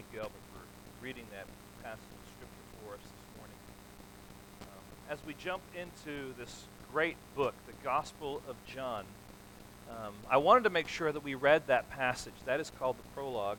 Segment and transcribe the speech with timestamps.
[0.00, 1.44] Thank you, Albert, for reading that
[1.84, 3.56] passage of Scripture for us this morning.
[4.62, 9.04] Um, as we jump into this great book, the Gospel of John,
[9.90, 12.32] um, I wanted to make sure that we read that passage.
[12.46, 13.58] That is called the prologue.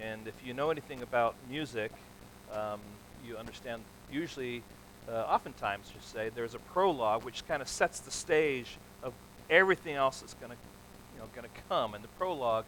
[0.00, 1.90] And if you know anything about music,
[2.52, 2.78] um,
[3.26, 3.82] you understand
[4.12, 4.62] usually,
[5.08, 9.12] uh, oftentimes, just say, there's a prologue which kind of sets the stage of
[9.50, 10.58] everything else that's going to,
[11.16, 11.94] you know, going to come.
[11.94, 12.64] And the prologue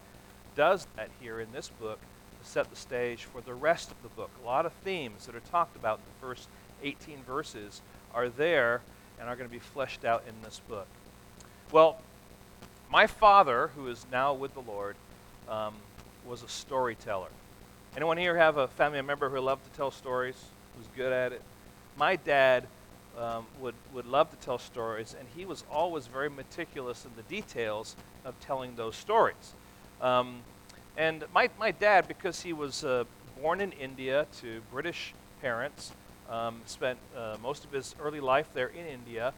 [0.56, 2.00] does that here in this book
[2.46, 4.30] set the stage for the rest of the book.
[4.42, 6.48] A lot of themes that are talked about in the first
[6.82, 7.82] 18 verses
[8.14, 8.82] are there
[9.18, 10.86] and are going to be fleshed out in this book.
[11.72, 12.00] Well,
[12.90, 14.96] my father, who is now with the Lord,
[15.48, 15.74] um,
[16.26, 17.28] was a storyteller.
[17.96, 20.36] Anyone here have a family member who loved to tell stories,
[20.76, 21.42] who's good at it?
[21.96, 22.66] My dad
[23.18, 27.22] um, would, would love to tell stories, and he was always very meticulous in the
[27.22, 29.54] details of telling those stories.
[30.00, 30.40] Um,
[30.96, 33.04] and my, my dad, because he was uh,
[33.40, 35.92] born in India to British parents,
[36.30, 39.32] um, spent uh, most of his early life there in India.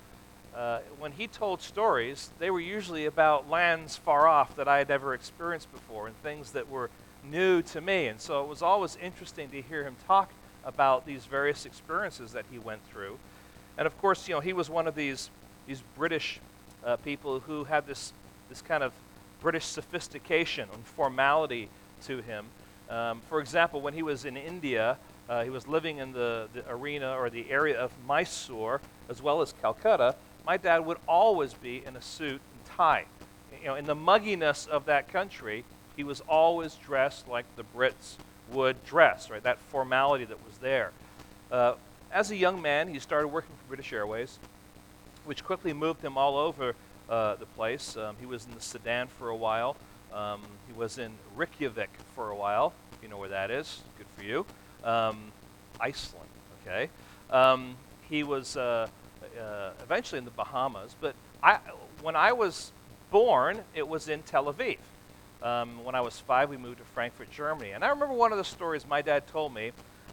[0.55, 4.89] Uh, when he told stories, they were usually about lands far off that I had
[4.89, 6.91] never experienced before and things that were
[7.25, 8.07] new to me.
[8.07, 10.33] And so it was always interesting to hear him talk
[10.65, 13.19] about these various experiences that he went through.
[13.77, 15.31] And of course, you know, he was one of these,
[15.67, 16.41] these British
[16.85, 18.13] uh, people who had this,
[18.49, 18.93] this kind of
[19.41, 21.69] British sophistication and formality
[22.07, 22.47] to him.
[22.91, 26.69] Um, for example, when he was in India, uh, he was living in the, the
[26.71, 30.15] arena or the area of Mysore as well as Calcutta.
[30.47, 33.05] My dad would always be in a suit and tie.
[33.61, 35.65] You know, in the mugginess of that country,
[35.97, 38.17] he was always dressed like the Brits
[38.53, 39.43] would dress, right?
[39.43, 40.93] That formality that was there.
[41.51, 41.75] Uh,
[42.11, 44.39] as a young man, he started working for British Airways,
[45.25, 46.75] which quickly moved him all over
[47.09, 47.97] uh, the place.
[47.97, 49.77] Um, he was in the Sudan for a while.
[50.13, 52.73] Um, he was in Reykjavik for a while.
[52.93, 54.47] If you know where that is, good for you.
[54.85, 55.33] Um,
[55.81, 56.29] Iceland,
[56.63, 56.89] okay.
[57.31, 57.77] Um,
[58.09, 58.89] he was uh,
[59.39, 61.59] uh, eventually in the Bahamas, but I,
[62.03, 62.73] when I was
[63.11, 64.79] born, it was in Tel Aviv.
[65.43, 67.71] Um, when I was five, we moved to Frankfurt, Germany.
[67.71, 69.71] And I remember one of the stories my dad told me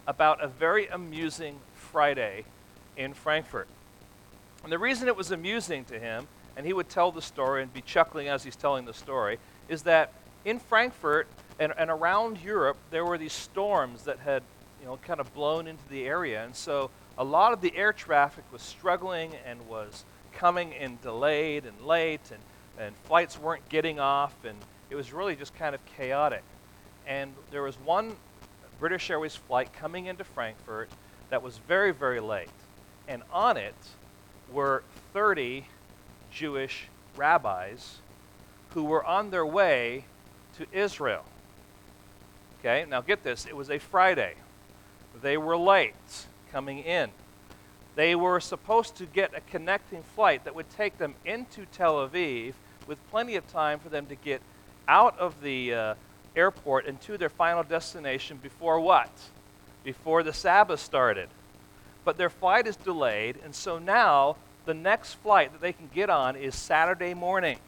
[0.07, 2.45] about a very amusing Friday
[2.95, 3.67] in Frankfurt.
[4.63, 7.73] And the reason it was amusing to him and he would tell the story and
[7.73, 10.11] be chuckling as he's telling the story, is that
[10.45, 11.27] in Frankfurt
[11.59, 14.43] and, and around Europe, there were these storms that had
[14.79, 16.43] you know, kind of blown into the area.
[16.43, 21.65] And so a lot of the air traffic was struggling and was coming in delayed
[21.65, 22.39] and late, and,
[22.85, 24.57] and flights weren't getting off, and
[24.89, 26.43] it was really just kind of chaotic.
[27.07, 28.15] And there was one
[28.79, 30.89] British Airways flight coming into Frankfurt
[31.29, 32.49] that was very, very late.
[33.07, 33.75] And on it
[34.51, 34.83] were
[35.13, 35.65] 30
[36.35, 37.99] Jewish rabbis
[38.71, 40.03] who were on their way
[40.57, 41.23] to Israel.
[42.59, 44.35] Okay, now get this it was a Friday.
[45.21, 47.09] They were late coming in.
[47.95, 52.53] They were supposed to get a connecting flight that would take them into Tel Aviv
[52.85, 54.41] with plenty of time for them to get
[54.89, 55.95] out of the uh,
[56.35, 59.09] airport and to their final destination before what?
[59.85, 61.29] Before the Sabbath started.
[62.03, 64.35] But their flight is delayed, and so now
[64.65, 67.59] the next flight that they can get on is Saturday morning.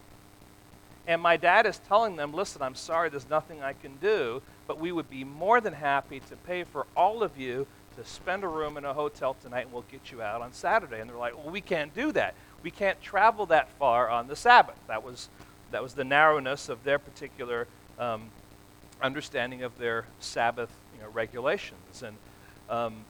[1.08, 4.80] And my dad is telling them, listen, I'm sorry, there's nothing I can do, but
[4.80, 7.66] we would be more than happy to pay for all of you
[7.96, 11.00] to spend a room in a hotel tonight and we'll get you out on Saturday.
[11.00, 12.36] And they're like, well, we can't do that.
[12.62, 14.78] We can't travel that far on the Sabbath.
[14.88, 15.30] That was,
[15.72, 18.30] that was the narrowness of their particular um,
[19.02, 22.04] understanding of their Sabbath you know, regulations.
[22.04, 22.18] And
[22.70, 23.06] um,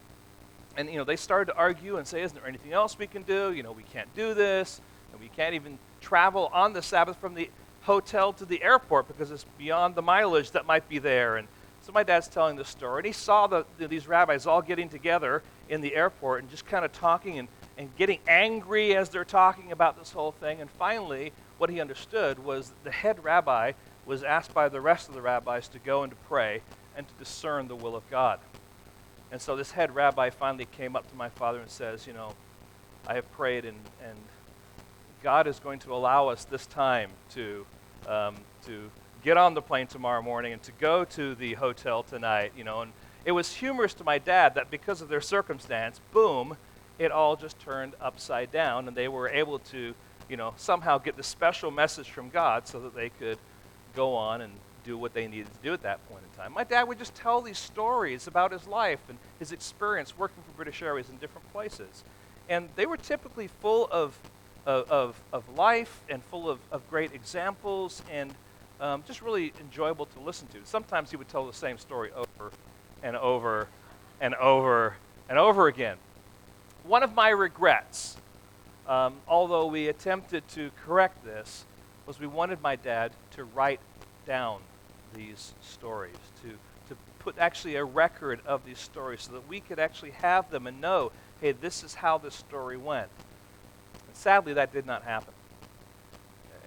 [0.78, 3.24] and you know they started to argue and say isn't there anything else we can
[3.24, 3.52] do?
[3.52, 4.80] You know we can't do this
[5.12, 7.50] and we can't even travel on the sabbath from the
[7.82, 11.38] hotel to the airport because it's beyond the mileage that might be there.
[11.38, 11.48] And
[11.82, 15.42] so my dad's telling this story and he saw the, these rabbis all getting together
[15.70, 19.72] in the airport and just kind of talking and, and getting angry as they're talking
[19.72, 20.62] about this whole thing.
[20.62, 23.72] And finally what he understood was the head rabbi
[24.06, 26.62] was asked by the rest of the rabbis to go and to pray
[26.96, 28.40] and to discern the will of god
[29.32, 32.34] and so this head rabbi finally came up to my father and says, You know,
[33.06, 34.18] I have prayed, and, and
[35.22, 37.66] God is going to allow us this time to,
[38.08, 38.36] um,
[38.66, 38.90] to
[39.24, 42.82] get on the plane tomorrow morning and to go to the hotel tonight, you know.
[42.82, 42.94] And
[43.26, 46.56] it was humorous to my dad that because of their circumstance, boom,
[46.98, 49.94] it all just turned upside down, and they were able to,
[50.30, 53.38] you know, somehow get the special message from God so that they could
[53.96, 54.54] go on and
[54.88, 56.54] do what they needed to do at that point in time.
[56.54, 60.52] My dad would just tell these stories about his life and his experience working for
[60.56, 62.04] British Airways in different places.
[62.50, 64.18] And they were typically full of,
[64.66, 68.34] of, of life and full of, of great examples and
[68.80, 70.60] um, just really enjoyable to listen to.
[70.64, 72.52] Sometimes he would tell the same story over
[73.04, 73.68] and over
[74.22, 74.96] and over
[75.30, 75.98] and over again.
[76.84, 78.16] One of my regrets,
[78.88, 81.66] um, although we attempted to correct this,
[82.06, 83.82] was we wanted my dad to write
[84.26, 84.62] down
[85.18, 86.50] these stories, to,
[86.90, 90.68] to put actually a record of these stories so that we could actually have them
[90.68, 91.12] and know,
[91.42, 93.10] hey, this is how this story went.
[94.08, 95.34] And sadly, that did not happen.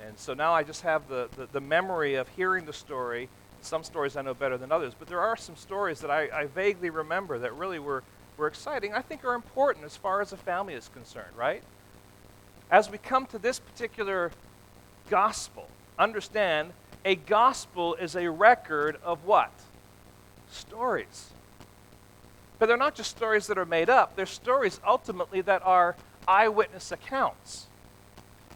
[0.07, 3.29] And so now I just have the, the, the memory of hearing the story.
[3.61, 6.47] Some stories I know better than others, but there are some stories that I, I
[6.47, 8.03] vaguely remember that really were,
[8.37, 11.63] were exciting, I think are important as far as a family is concerned, right?
[12.71, 14.33] As we come to this particular
[15.11, 15.69] gospel,
[16.01, 16.73] understand
[17.05, 19.53] a gospel is a record of what?
[20.51, 21.31] Stories.
[22.59, 26.93] But they're not just stories that are made up, they're stories ultimately that are eyewitness
[26.93, 27.67] accounts.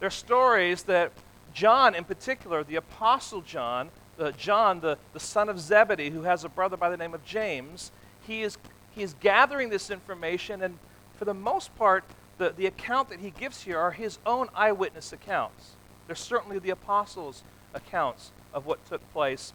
[0.00, 1.12] They're stories that
[1.54, 6.44] John, in particular, the Apostle John, uh, John, the, the son of Zebedee, who has
[6.44, 7.92] a brother by the name of James,
[8.26, 8.58] he is,
[8.90, 10.78] he is gathering this information, and
[11.16, 12.04] for the most part,
[12.38, 15.76] the, the account that he gives here are his own eyewitness accounts.
[16.06, 17.42] They're certainly the apostles'
[17.72, 19.52] accounts of what took place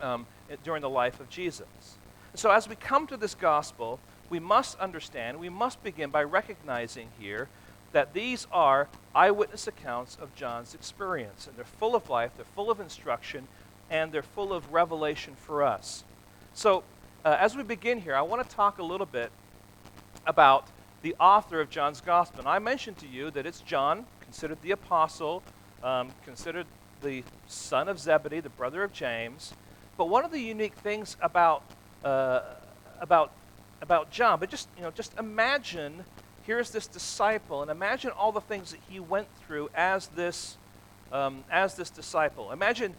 [0.00, 0.26] um,
[0.64, 1.66] during the life of Jesus.
[2.34, 3.98] So, as we come to this gospel,
[4.28, 7.48] we must understand, we must begin by recognizing here
[7.92, 11.46] that these are eyewitness accounts of John's experience.
[11.46, 13.48] And they're full of life, they're full of instruction,
[13.90, 16.04] and they're full of revelation for us.
[16.52, 16.82] So,
[17.24, 19.30] uh, as we begin here, I want to talk a little bit
[20.26, 20.68] about
[21.02, 22.40] the author of John's Gospel.
[22.40, 25.42] And I mentioned to you that it's John, considered the apostle,
[25.86, 26.66] um, considered
[27.02, 29.54] the son of Zebedee, the brother of James.
[29.96, 31.62] But one of the unique things about,
[32.04, 32.40] uh,
[33.00, 33.30] about,
[33.80, 36.04] about John, but just, you know, just imagine
[36.42, 40.56] here's this disciple, and imagine all the things that he went through as this,
[41.12, 42.50] um, as this disciple.
[42.52, 42.94] Imagine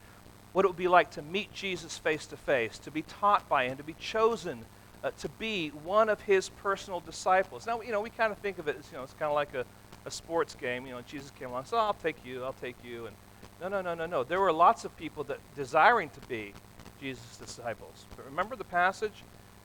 [0.53, 3.65] what it would be like to meet Jesus face to face, to be taught by
[3.67, 4.65] him, to be chosen
[5.03, 7.67] uh, to be one of his personal disciples.
[7.67, 9.35] Now, you know, we kind of think of it as, you know, it's kind of
[9.35, 9.65] like a,
[10.07, 10.88] a sports game.
[10.88, 13.06] You know, Jesus came along, so I'll take you, I'll take you.
[13.06, 13.15] And
[13.62, 14.24] no, no, no, no, no.
[14.24, 16.54] There were lots of people that desiring to be
[17.00, 18.06] Jesus' disciples.
[18.15, 19.24] But remember the passage?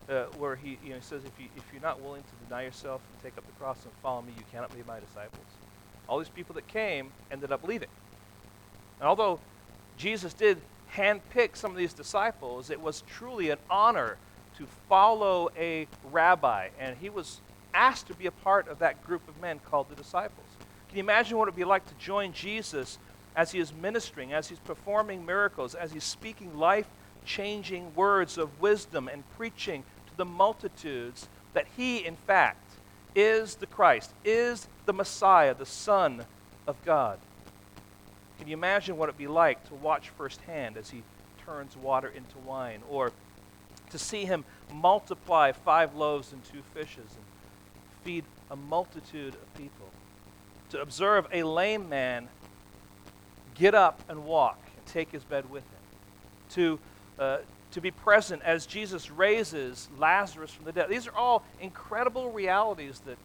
[0.09, 2.63] uh, where he, you know, he says, if, you, if you're not willing to deny
[2.63, 5.47] yourself and take up the cross and follow me, you cannot be my disciples.
[6.09, 7.89] All these people that came ended up leaving.
[9.01, 9.41] And although
[9.97, 10.59] Jesus did
[10.95, 14.17] handpick some of these disciples, it was truly an honor
[14.59, 17.41] to follow a rabbi, and he was
[17.75, 20.47] asked to be a part of that group of men called the disciples.
[20.89, 22.99] Can you imagine what it would be like to join Jesus
[23.35, 26.87] as he is ministering, as he's performing miracles, as he's speaking life
[27.25, 32.73] changing words of wisdom and preaching to the multitudes that he, in fact,
[33.15, 36.25] is the Christ, is the Messiah, the Son
[36.67, 37.19] of God.
[38.39, 41.03] Can you imagine what it'd be like to watch firsthand as he
[41.45, 43.13] turns water into wine, or
[43.91, 47.25] to see him multiply five loaves and two fishes and
[48.05, 49.87] feed a multitude of people?
[50.71, 52.29] To observe a lame man
[53.55, 55.81] get up and walk and take his bed with him?
[56.51, 56.79] To
[57.19, 57.39] uh,
[57.73, 60.89] to be present as Jesus raises Lazarus from the dead.
[60.89, 63.17] These are all incredible realities that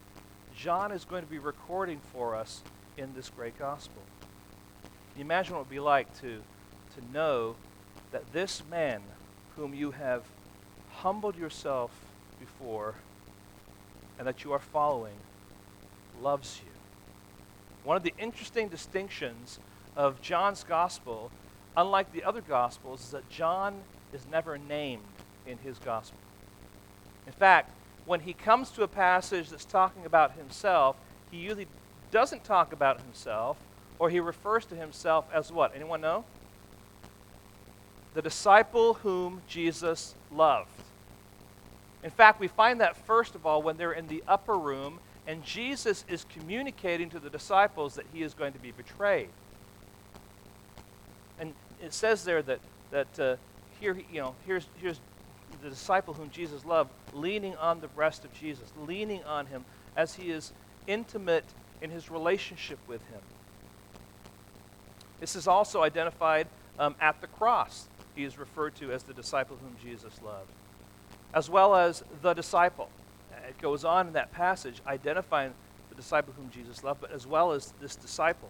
[0.56, 2.64] John is going to be recording for us
[2.98, 4.02] in this great gospel.
[4.84, 6.42] Can you imagine what it would be like to,
[6.96, 7.56] to know
[8.12, 9.02] that this man,
[9.56, 10.24] whom you have
[10.94, 11.92] humbled yourself
[12.40, 12.96] before
[14.18, 15.16] and that you are following,
[16.22, 16.72] loves you?
[17.84, 19.60] One of the interesting distinctions
[19.96, 21.32] of John's gospel
[21.78, 23.76] unlike the other Gospels, is that John
[24.12, 25.04] is never named
[25.46, 26.18] in his Gospel.
[27.28, 27.72] In fact,
[28.06, 30.96] when he comes to a passage that's talking about himself,
[31.30, 31.68] he usually
[32.10, 33.58] doesn't talk about himself,
[34.00, 35.76] or he refers to himself as what?
[35.76, 36.26] Anyone know?
[38.16, 40.70] The disciple whom Jesus loved.
[42.04, 45.44] In fact, we find that first of all when they're in the upper room and
[45.44, 49.30] Jesus is communicating to the disciples that he is going to be betrayed
[51.40, 52.60] And it says there that,
[52.92, 53.36] that uh,
[53.80, 55.00] here, you know, here's, here's
[55.62, 60.16] the disciple whom Jesus loved leaning on the breast of Jesus, leaning on him as
[60.16, 60.54] he is
[60.88, 61.46] intimate
[61.82, 63.22] in his relationship with him.
[65.20, 66.48] This is also identified
[66.80, 67.88] um, at the cross.
[68.16, 70.50] He is referred to as the disciple whom Jesus loved,
[71.34, 72.90] as well as the disciple.
[73.48, 75.54] It goes on in that passage identifying
[75.90, 78.50] the disciple whom Jesus loved, but as well as this disciple.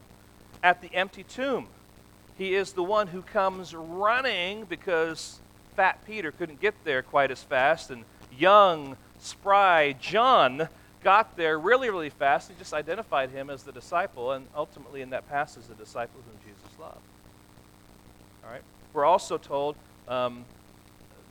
[0.64, 1.68] At the empty tomb,
[2.38, 5.40] he is the one who comes running because
[5.76, 8.04] Fat Peter couldn't get there quite as fast, and
[8.36, 10.70] young, spry John
[11.04, 12.50] got there really, really fast.
[12.50, 16.40] He just identified him as the disciple, and ultimately in that passage, the disciple whom
[16.44, 16.98] Jesus loved.
[18.44, 18.64] All right.
[18.94, 19.76] We're also told
[20.08, 20.46] um,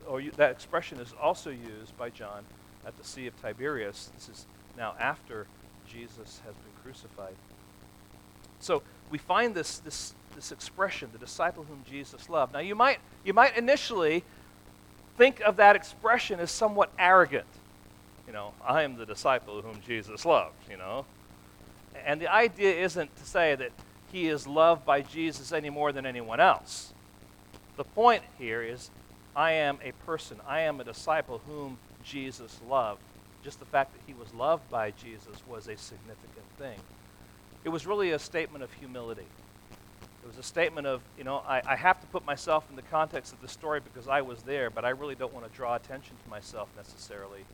[0.07, 2.43] Oh, or that expression is also used by John
[2.85, 4.09] at the Sea of Tiberias.
[4.15, 4.45] This is
[4.77, 5.47] now after
[5.87, 7.35] Jesus has been crucified.
[8.59, 12.53] So we find this, this, this expression, the disciple whom Jesus loved.
[12.53, 14.23] Now you might, you might initially
[15.17, 17.47] think of that expression as somewhat arrogant.
[18.25, 21.05] You know, I am the disciple whom Jesus loved, you know.
[22.05, 23.71] And the idea isn't to say that
[24.11, 26.93] he is loved by Jesus any more than anyone else.
[27.75, 28.89] The point here is
[29.37, 33.01] I am a person, I am a disciple whom Jesus loved.
[33.43, 36.79] Just the fact that he was loved by Jesus was a significant thing.
[37.63, 39.27] It was really a statement of humility.
[40.23, 42.81] It was a statement of, you know, I, I have to put myself in the
[42.81, 45.75] context of the story because I was there, but I really don't want to draw
[45.75, 47.45] attention to myself necessarily.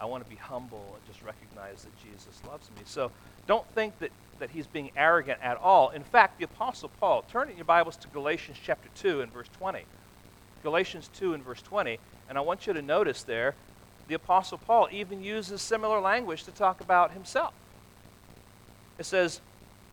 [0.00, 2.82] I want to be humble and just recognize that Jesus loves me.
[2.86, 3.12] So
[3.46, 5.90] don't think that, that he's being arrogant at all.
[5.90, 9.48] In fact, the Apostle Paul, turn in your Bibles to Galatians chapter 2 and verse
[9.58, 9.84] 20.
[10.62, 11.98] Galatians 2 and verse 20.
[12.28, 13.54] And I want you to notice there,
[14.08, 17.54] the Apostle Paul even uses similar language to talk about himself.
[18.98, 19.40] It says,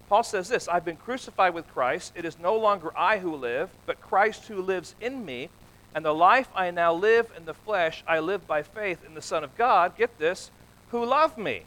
[0.10, 2.14] Paul says this I've been crucified with Christ.
[2.16, 5.50] It is no longer I who live, but Christ who lives in me.
[5.96, 9.22] And the life I now live in the flesh, I live by faith in the
[9.22, 10.52] Son of God, get this,
[10.90, 11.64] who loved me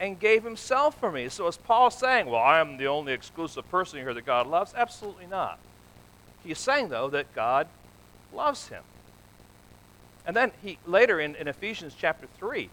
[0.00, 1.28] and gave himself for me.
[1.28, 4.72] So is Paul saying, well, I am the only exclusive person here that God loves?
[4.76, 5.58] Absolutely not.
[6.44, 7.68] He's saying, though, that God
[8.32, 8.82] loves him.
[10.26, 12.68] And then he later in, in Ephesians chapter 3,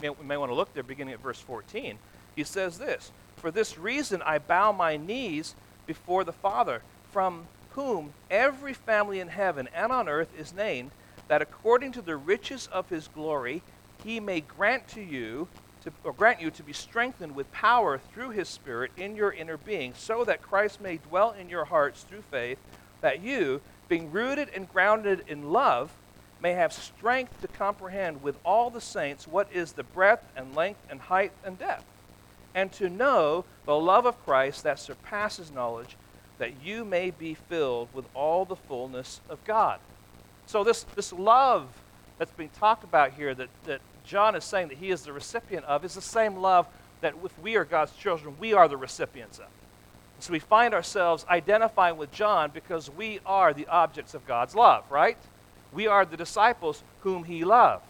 [0.00, 1.98] we may want to look there beginning at verse 14,
[2.36, 5.54] he says this, For this reason I bow my knees
[5.86, 10.92] before the Father, from whom every family in heaven and on earth is named,
[11.26, 13.62] that according to the riches of his glory
[14.04, 15.48] he may grant to you
[15.82, 19.56] to, or grant you to be strengthened with power through his spirit in your inner
[19.56, 22.58] being so that Christ may dwell in your hearts through faith
[23.00, 25.90] that you being rooted and grounded in love
[26.40, 30.80] may have strength to comprehend with all the saints what is the breadth and length
[30.90, 31.84] and height and depth
[32.54, 35.96] and to know the love of Christ that surpasses knowledge
[36.38, 39.80] that you may be filled with all the fullness of God.
[40.46, 41.68] So, this, this love
[42.16, 45.66] that's being talked about here that, that John is saying that he is the recipient
[45.66, 46.66] of is the same love
[47.00, 49.46] that if we are God's children, we are the recipients of.
[50.20, 54.84] So we find ourselves identifying with John because we are the objects of God's love,
[54.90, 55.16] right?
[55.72, 57.84] We are the disciples whom he loved.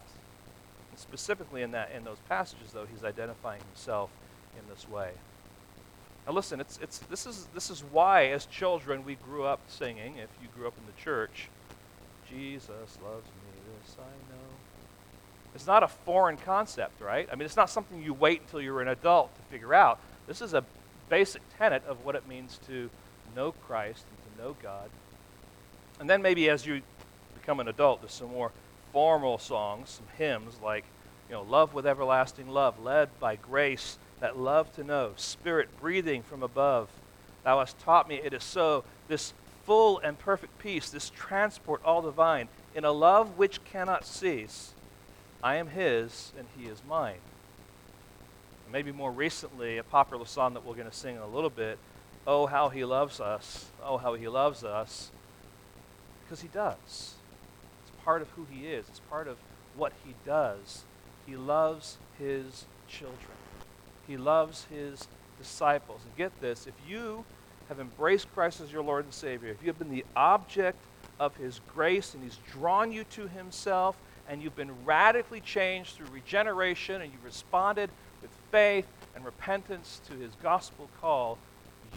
[0.91, 4.09] And specifically in, that, in those passages, though, he's identifying himself
[4.57, 5.11] in this way.
[6.27, 10.17] Now listen, it's, it's, this, is, this is why, as children, we grew up singing,
[10.17, 11.49] if you grew up in the church,
[12.29, 12.69] Jesus
[13.03, 14.39] loves me, this I know.
[15.55, 17.27] It's not a foreign concept, right?
[17.31, 19.99] I mean, it's not something you wait until you're an adult to figure out.
[20.27, 20.63] This is a
[21.09, 22.89] basic tenet of what it means to
[23.35, 24.89] know Christ and to know God.
[25.99, 26.81] And then maybe as you
[27.33, 28.51] become an adult, there's some more
[28.93, 30.85] formal songs, some hymns like,
[31.27, 36.23] you know, Love with Everlasting Love, led by grace that love to know, Spirit breathing
[36.23, 36.89] from above.
[37.43, 38.83] Thou hast taught me it is so.
[39.07, 39.33] This
[39.65, 44.73] full and perfect peace, this transport all divine, in a love which cannot cease.
[45.43, 47.19] I am His and He is mine.
[48.71, 51.79] Maybe more recently, a popular song that we're going to sing in a little bit.
[52.27, 53.65] Oh, how He loves us.
[53.83, 55.11] Oh, how He loves us.
[56.23, 56.77] Because He does.
[56.77, 59.37] It's part of who He is, it's part of
[59.75, 60.83] what He does.
[61.25, 63.37] He loves His children.
[64.09, 65.07] He loves his
[65.37, 66.01] disciples.
[66.03, 67.23] And get this if you
[67.69, 70.79] have embraced Christ as your Lord and Savior, if you have been the object
[71.19, 73.95] of his grace and he's drawn you to himself,
[74.27, 77.91] and you've been radically changed through regeneration, and you've responded
[78.51, 81.37] faith and repentance to his gospel call,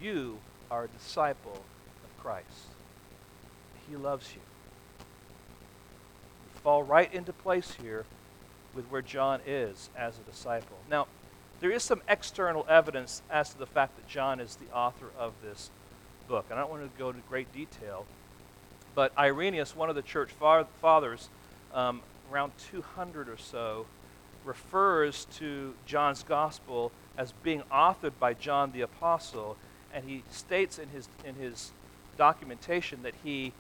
[0.01, 0.39] you
[0.71, 1.63] are a disciple
[2.05, 2.47] of Christ.
[3.89, 4.41] He loves you.
[6.55, 8.05] You fall right into place here
[8.75, 10.79] with where John is as a disciple.
[10.91, 11.07] Now,
[11.61, 15.35] there is some external evidence as to the fact that John is the author of
[15.43, 15.71] this
[16.27, 16.47] book.
[16.51, 18.07] And I don't want to go into great detail,
[18.95, 20.31] but Irenaeus, one of the church
[20.81, 21.29] fathers,
[21.73, 22.01] um,
[22.33, 23.87] around 200 or so,
[24.45, 29.57] refers to John's gospel as being authored by John the Apostle,
[29.93, 31.73] and he states in his, in his
[32.17, 33.53] documentation that he,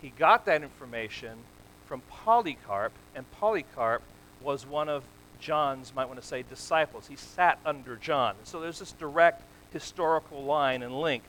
[0.00, 1.38] he got that information
[1.86, 4.02] from Polycarp, and Polycarp
[4.40, 5.02] was one of
[5.40, 7.08] John's, might want to say, disciples.
[7.08, 8.34] He sat under John.
[8.44, 9.42] So there's this direct
[9.72, 11.24] historical line and link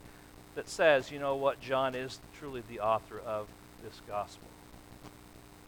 [0.55, 3.47] that says, you know what, John is truly the author of
[3.83, 4.50] this gospel.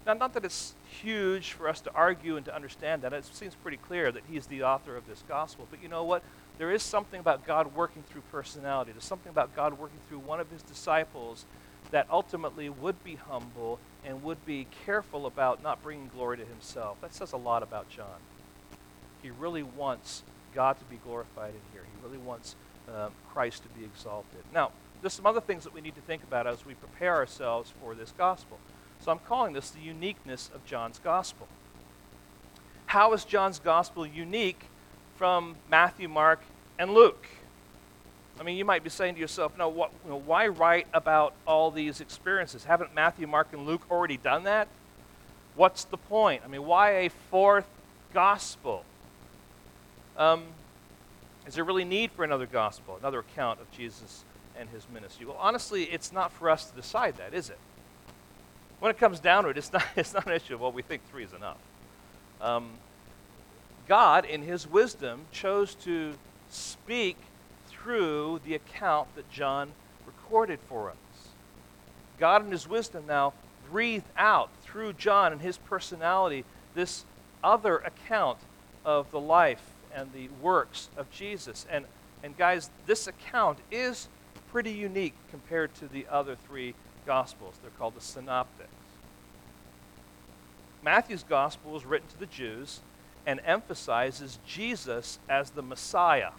[0.05, 3.13] Now, not that it's huge for us to argue and to understand that.
[3.13, 5.67] It seems pretty clear that he's the author of this gospel.
[5.69, 6.23] But you know what?
[6.57, 8.91] There is something about God working through personality.
[8.91, 11.45] There's something about God working through one of his disciples
[11.91, 16.99] that ultimately would be humble and would be careful about not bringing glory to himself.
[17.01, 18.19] That says a lot about John.
[19.21, 21.83] He really wants God to be glorified in here.
[21.83, 22.55] He really wants
[22.93, 24.43] uh, Christ to be exalted.
[24.53, 27.73] Now, there's some other things that we need to think about as we prepare ourselves
[27.81, 28.57] for this gospel.
[29.03, 31.49] So I'm calling this the uniqueness of John's gospel.
[32.85, 34.67] How is John's gospel unique
[35.17, 36.39] from Matthew, Mark,
[36.79, 37.27] and Luke?
[38.39, 41.33] I mean, you might be saying to yourself, no, what, you know, why write about
[41.45, 42.63] all these experiences?
[42.63, 44.69] Haven't Matthew, Mark, and Luke already done that?
[45.55, 46.41] What's the point?
[46.45, 47.67] I mean, why a fourth
[48.13, 48.85] gospel?
[50.17, 50.45] Um,
[51.45, 54.23] is there really need for another gospel, another account of Jesus
[54.57, 55.25] and his ministry?
[55.25, 57.59] Well, honestly, it's not for us to decide that, is it?
[58.79, 60.81] When it comes down to it, it's not, it's not an issue of, well, we
[60.81, 61.57] think three is enough.
[62.41, 62.71] Um,
[63.87, 66.13] God, in his wisdom, chose to
[66.49, 67.17] speak
[67.67, 69.71] through the account that John
[70.05, 70.95] recorded for us.
[72.19, 73.33] God, in his wisdom, now
[73.69, 77.05] breathed out through John and his personality this
[77.43, 78.37] other account
[78.85, 79.63] of the life
[79.93, 81.65] and the works of Jesus.
[81.69, 81.85] And,
[82.23, 84.07] and guys, this account is
[84.51, 87.55] pretty unique compared to the other three Gospels.
[87.61, 88.69] They're called the Synoptics.
[90.83, 92.81] Matthew's Gospel was written to the Jews
[93.25, 96.31] and emphasizes Jesus as the Messiah.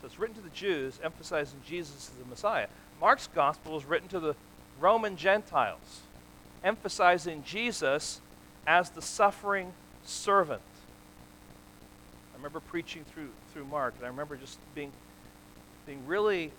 [0.00, 2.68] So it's written to the Jews, emphasizing Jesus as the Messiah.
[3.00, 4.34] Mark's Gospel is written to the
[4.80, 6.00] Roman Gentiles,
[6.64, 8.20] emphasizing Jesus
[8.66, 9.72] as the suffering
[10.04, 10.62] servant.
[12.32, 14.92] I remember preaching through, through Mark, and I remember just being,
[15.86, 16.52] being really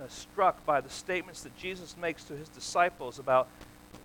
[0.00, 3.48] uh, struck by the statements that Jesus makes to his disciples about,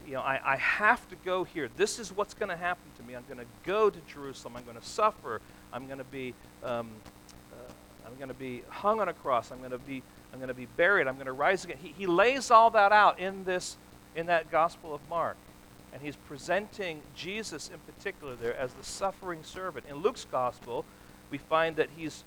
[0.06, 1.70] you know, I, I have to go here.
[1.78, 3.16] This is what's going to happen to me.
[3.16, 4.56] I'm going to go to Jerusalem.
[4.58, 5.42] I'm going to suffer.
[5.74, 6.34] I'm going to be,
[6.64, 6.90] um,
[7.52, 7.72] uh,
[8.06, 9.52] I'm going to be hung on a cross.
[9.52, 11.08] I'm going to be, I'm going to be buried.
[11.08, 11.78] I'm going to rise again.
[11.82, 13.78] He, he lays all that out in this,
[14.16, 15.38] in that Gospel of Mark
[15.96, 19.86] and he's presenting Jesus in particular there as the suffering servant.
[19.90, 20.84] In Luke's gospel,
[21.32, 22.26] we find that he's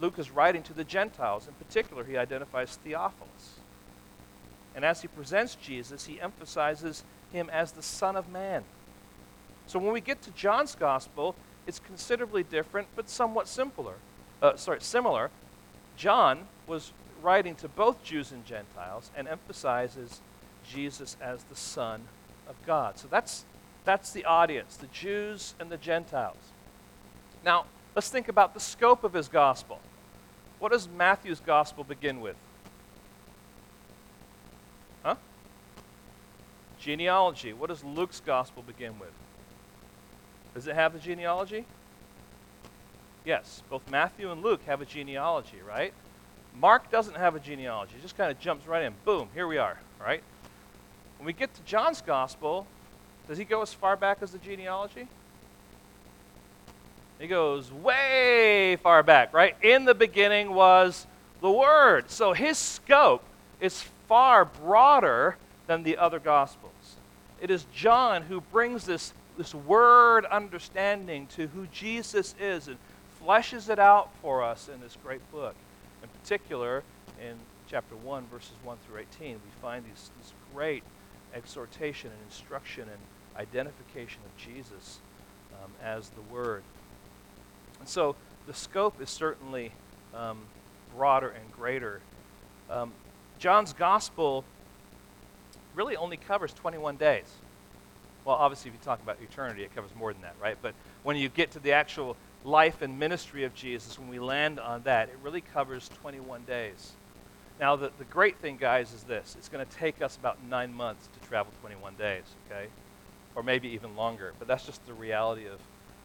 [0.00, 1.48] Luke is writing to the Gentiles.
[1.48, 3.60] In particular, he identifies Theophilus.
[4.74, 8.64] And as he presents Jesus, he emphasizes him as the Son of Man.
[9.66, 11.34] So when we get to John's gospel,
[11.66, 13.94] it's considerably different, but somewhat simpler.
[14.40, 15.30] Uh, sorry, similar.
[15.96, 20.20] John was writing to both Jews and Gentiles and emphasizes
[20.68, 22.02] Jesus as the Son
[22.48, 22.98] of God.
[22.98, 23.44] So that's,
[23.84, 26.36] that's the audience, the Jews and the Gentiles.
[27.44, 29.80] Now, let's think about the scope of his gospel.
[30.58, 32.36] What does Matthew's gospel begin with?
[35.02, 35.16] Huh?
[36.78, 37.52] Genealogy.
[37.52, 39.12] What does Luke's gospel begin with?
[40.54, 41.64] Does it have a genealogy?
[43.24, 45.92] Yes, both Matthew and Luke have a genealogy, right?
[46.58, 47.94] Mark doesn't have a genealogy.
[47.96, 48.94] It just kind of jumps right in.
[49.04, 50.22] Boom, here we are, right?
[51.18, 52.66] When we get to John's gospel,
[53.28, 55.08] does he go as far back as the genealogy?
[57.22, 59.54] He goes way far back, right?
[59.62, 61.06] In the beginning was
[61.40, 62.10] the Word.
[62.10, 63.22] So his scope
[63.60, 65.36] is far broader
[65.68, 66.96] than the other Gospels.
[67.40, 72.76] It is John who brings this, this Word understanding to who Jesus is and
[73.24, 75.54] fleshes it out for us in this great book.
[76.02, 76.82] In particular,
[77.20, 77.36] in
[77.68, 80.82] chapter 1, verses 1 through 18, we find these, these great
[81.32, 84.98] exhortation and instruction and identification of Jesus
[85.62, 86.64] um, as the Word.
[87.82, 88.14] And so
[88.46, 89.72] the scope is certainly
[90.14, 90.38] um,
[90.94, 92.00] broader and greater.
[92.70, 92.92] Um,
[93.40, 94.44] John's Gospel
[95.74, 97.24] really only covers 21 days.
[98.24, 100.56] Well, obviously, if you talk about eternity, it covers more than that, right?
[100.62, 104.60] But when you get to the actual life and ministry of Jesus, when we land
[104.60, 106.92] on that, it really covers 21 days.
[107.58, 110.72] Now, the, the great thing, guys, is this it's going to take us about nine
[110.72, 112.68] months to travel 21 days, okay?
[113.34, 115.58] Or maybe even longer, but that's just the reality of,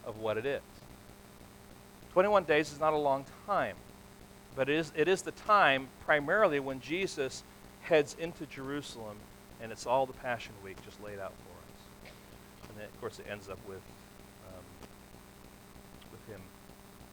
[0.08, 0.64] of what it is.
[2.18, 3.76] 21 days is not a long time,
[4.56, 7.44] but it is, it is the time primarily when Jesus
[7.82, 9.18] heads into Jerusalem,
[9.62, 12.12] and it's all the Passion Week just laid out for us.
[12.68, 13.84] And then, of course, it ends up with,
[14.48, 14.64] um,
[16.12, 16.42] with him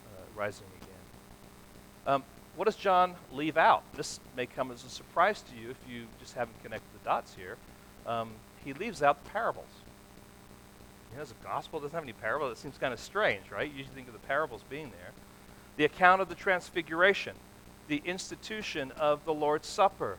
[0.07, 2.15] uh, rising again.
[2.15, 2.23] Um,
[2.55, 3.83] what does John leave out?
[3.93, 7.35] This may come as a surprise to you if you just haven't connected the dots
[7.35, 7.57] here.
[8.07, 8.31] Um,
[8.63, 9.69] he leaves out the parables.
[11.15, 12.51] You know, the gospel doesn't have any parables.
[12.57, 13.71] It seems kind of strange, right?
[13.71, 15.11] You usually think of the parables being there.
[15.77, 17.37] The account of the transfiguration,
[17.87, 20.17] the institution of the Lord's Supper,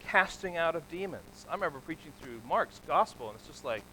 [0.00, 1.46] casting out of demons.
[1.48, 3.84] I remember preaching through Mark's gospel, and it's just like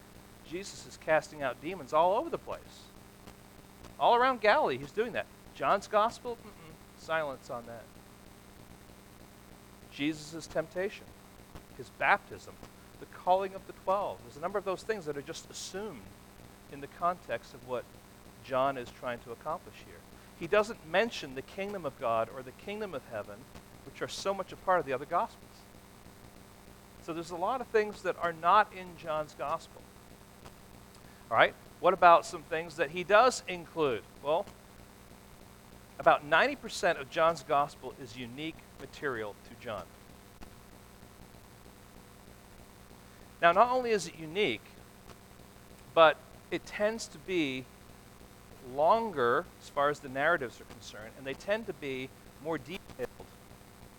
[0.50, 2.86] Jesus is casting out demons all over the place.
[4.00, 5.28] All around Galilee, he's doing that.
[5.54, 6.40] John's gospel,
[6.98, 7.84] silence on that.
[9.92, 11.06] Jesus' temptation.
[11.78, 12.54] his baptism,
[13.30, 14.18] calling of the twelve.
[14.24, 16.02] There's a number of those things that are just assumed
[16.74, 17.84] in the context of what
[18.44, 20.00] John is trying to accomplish here.
[20.40, 23.36] He doesn't mention the kingdom of God or the kingdom of heaven,
[23.86, 25.44] which are so much a part of the other Gospels.
[27.04, 29.84] So there's a lot of things that are not in John's Gospel.
[31.30, 31.54] All right?
[31.82, 34.02] What about some things that he does include?
[34.24, 34.48] Well,
[36.00, 39.84] about 90% of John's Gospel is unique material to John.
[43.42, 44.64] Now, not only is it unique,
[45.94, 46.18] but
[46.52, 47.66] it tends to be
[48.76, 52.10] longer as far as the narratives are concerned, and they tend to be
[52.44, 52.80] more detailed.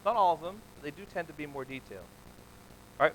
[0.04, 2.04] Not all of them, but they do tend to be more detailed.
[2.98, 3.14] All right,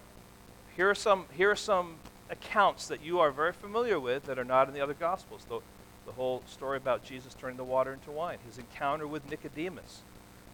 [0.75, 1.95] here are some, here are some
[2.29, 5.45] accounts that you are very familiar with that are not in the other Gospels.
[5.47, 5.59] The,
[6.05, 10.01] the whole story about Jesus turning the water into wine, his encounter with Nicodemus,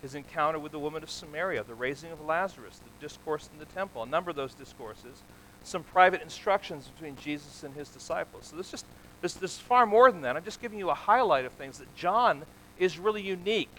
[0.02, 3.66] his encounter with the woman of Samaria, the raising of Lazarus, the discourse in the
[3.66, 5.24] temple, a number of those discourses,
[5.64, 8.48] some private instructions between Jesus and his disciples.
[8.48, 8.86] So this just
[9.22, 10.36] this, this is far more than that.
[10.36, 12.44] I'm just giving you a highlight of things that John
[12.80, 13.78] is really unique.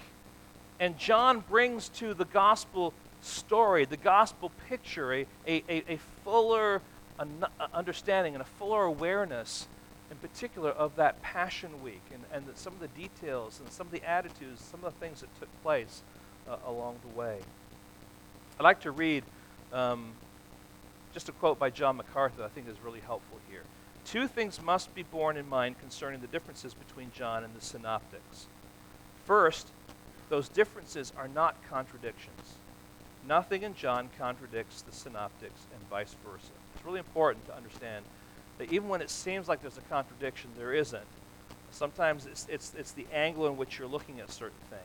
[0.79, 6.81] And John brings to the gospel story, the gospel picture, a, a, a, fuller
[7.73, 9.69] understanding and a fuller awareness,
[10.11, 13.87] in particular, of that Passion Week and, and the, some of the details and some
[13.87, 16.03] of the attitudes, some of the things that took place
[16.49, 17.39] uh, along the way.
[18.59, 19.25] I'd like to read
[19.73, 20.13] um,
[21.13, 23.63] just a quote by John MacArthur I think is really helpful here.
[24.05, 28.47] Two things must be borne in mind concerning the differences between John and the synoptics.
[29.25, 29.69] First,
[30.29, 32.55] those differences are not contradictions.
[33.29, 36.53] Nothing in John contradicts the synoptics and vice versa.
[36.75, 38.05] It's really important to understand
[38.59, 41.07] that even when it seems like there's a contradiction, there isn't.
[41.71, 44.83] Sometimes it's, it's, it's the angle in which you're looking at certain things.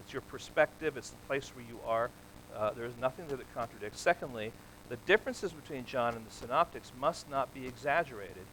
[0.00, 2.10] It's your perspective, it's the place where you are.
[2.54, 4.00] Uh, there's nothing there that contradicts.
[4.00, 4.52] Secondly,
[4.88, 8.44] the differences between John and the synoptics must not be exaggerated.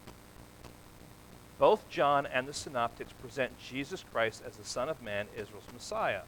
[1.60, 6.22] Both John and the synoptics present Jesus Christ as the Son of Man, Israel's Messiah,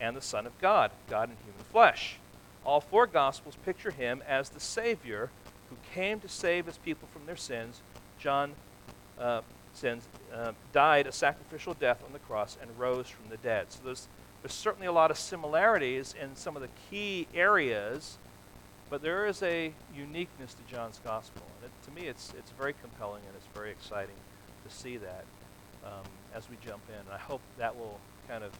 [0.00, 2.16] and the Son of God, God in human flesh.
[2.64, 5.30] All four Gospels picture him as the Savior
[5.70, 7.82] who came to save his people from their sins.
[8.18, 8.52] John
[9.18, 13.66] uh, sins, uh, died a sacrificial death on the cross and rose from the dead.
[13.70, 14.08] So there's,
[14.42, 18.18] there's certainly a lot of similarities in some of the key areas
[18.92, 21.40] but there is a uniqueness to John's gospel.
[21.56, 24.14] And it, to me, it's, it's very compelling and it's very exciting
[24.68, 25.24] to see that
[25.82, 26.96] um, as we jump in.
[26.96, 28.52] And I hope that will kind of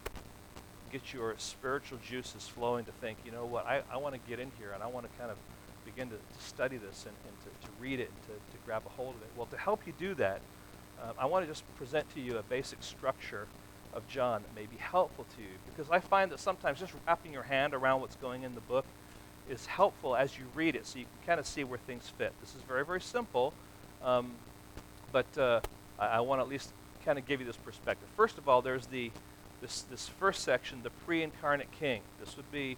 [0.90, 4.40] get your spiritual juices flowing to think, you know what, I, I want to get
[4.40, 5.36] in here and I want to kind of
[5.84, 8.84] begin to, to study this and, and to, to, read it and to, to, grab
[8.86, 9.28] a hold of it.
[9.36, 10.40] Well, to help you do that,
[10.98, 13.48] uh, I want to just present to you a basic structure
[13.92, 17.34] of John that may be helpful to you because I find that sometimes just wrapping
[17.34, 18.86] your hand around what's going in the book
[19.50, 22.32] is helpful as you read it so you can kind of see where things fit.
[22.40, 23.52] This is very, very simple,
[24.02, 24.32] um,
[25.10, 25.60] but uh,
[25.98, 26.72] I, I want to at least
[27.04, 28.08] kind of give you this perspective.
[28.16, 29.10] First of all, there's the
[29.60, 32.02] this, this first section, the pre-incarnate king.
[32.18, 32.76] This would be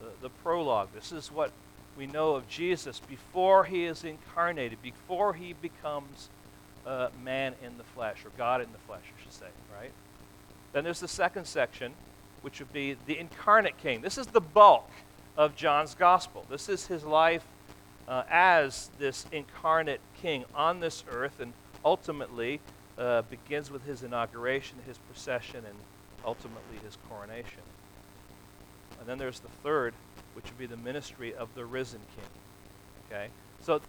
[0.00, 0.88] the, the prologue.
[0.94, 1.52] This is what
[1.96, 6.30] we know of Jesus before he is incarnated, before he becomes
[6.86, 9.46] uh, man in the flesh, or God in the flesh, I should say,
[9.78, 9.92] right?
[10.72, 11.92] Then there's the second section,
[12.40, 14.00] which would be the incarnate king.
[14.00, 14.90] This is the bulk
[15.36, 16.44] of John's gospel.
[16.50, 17.44] This is his life
[18.08, 21.52] uh, as this incarnate king on this earth, and
[21.84, 22.60] ultimately
[22.98, 25.76] uh, begins with his inauguration, his procession, and
[26.24, 27.62] ultimately his coronation.
[28.98, 29.94] And then there's the third,
[30.34, 32.28] which would be the ministry of the risen king.
[33.06, 33.28] Okay?
[33.60, 33.80] So,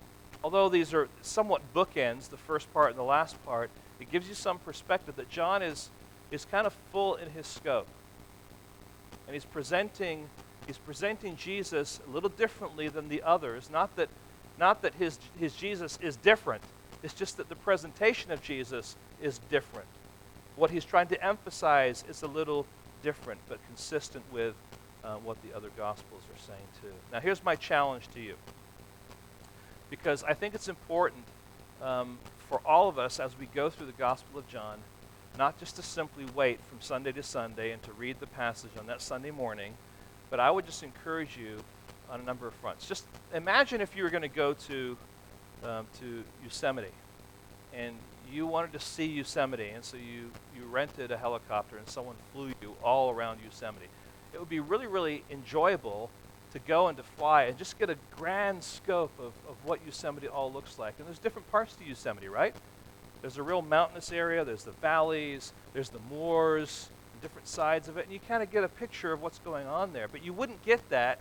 [0.44, 4.34] although these are somewhat bookends, the first part and the last part, it gives you
[4.34, 5.90] some perspective that John is,
[6.32, 7.88] is kind of full in his scope.
[9.28, 10.28] And he's presenting
[10.68, 13.70] he's presenting Jesus a little differently than the others.
[13.70, 14.10] Not that,
[14.60, 16.64] not that his, his Jesus is different,
[17.02, 19.88] it's just that the presentation of Jesus is different.
[20.56, 22.66] What he's trying to emphasize is a little
[23.02, 24.56] different, but consistent with
[25.04, 26.94] uh, what the other Gospels are saying too.
[27.12, 28.36] Now, here's my challenge to you.
[29.90, 31.24] Because I think it's important
[31.82, 32.18] um,
[32.50, 34.78] for all of us as we go through the Gospel of John,
[35.38, 38.88] not just to simply wait from Sunday to Sunday and to read the passage on
[38.88, 39.74] that Sunday morning
[40.34, 41.64] but I would just encourage you
[42.10, 42.88] on a number of fronts.
[42.88, 44.98] Just imagine if you were going to go to,
[45.64, 46.88] um, to Yosemite
[47.72, 47.96] and
[48.32, 52.52] you wanted to see Yosemite, and so you, you rented a helicopter and someone flew
[52.64, 53.86] you all around Yosemite.
[54.34, 56.10] It would be really, really enjoyable
[56.54, 60.28] to go and to fly and just get a grand scope of, of what Yosemite
[60.28, 60.96] all looks like.
[60.98, 62.56] And there's different parts to Yosemite, right?
[63.22, 66.90] There's a real mountainous area, there's the valleys, there's the moors,
[67.24, 69.94] different sides of it, and you kind of get a picture of what's going on
[69.94, 70.08] there.
[70.08, 71.18] But you wouldn't get that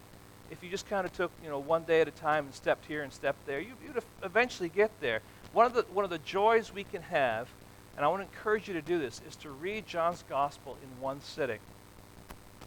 [0.52, 2.84] if you just kind of took, you know, one day at a time and stepped
[2.84, 5.20] here and stepped there, you, would eventually get there.
[5.54, 7.48] One of, the, one of the joys we can have,
[7.96, 11.00] and I want to encourage you to do this, is to read John's Gospel in
[11.00, 11.58] one sitting.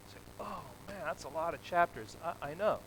[0.08, 2.16] Say, oh, man, that's a lot of chapters.
[2.24, 2.80] I, I know.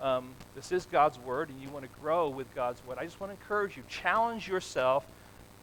[0.00, 2.98] Um, this is God's Word, and you want to grow with God's Word.
[2.98, 3.84] I just want to encourage you.
[3.88, 5.06] Challenge yourself.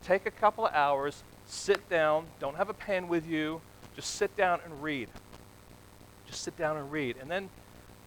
[0.03, 2.27] Take a couple of hours, sit down.
[2.39, 3.59] Don't have a pen with you.
[3.95, 5.09] Just sit down and read.
[6.27, 7.17] Just sit down and read.
[7.21, 7.49] And then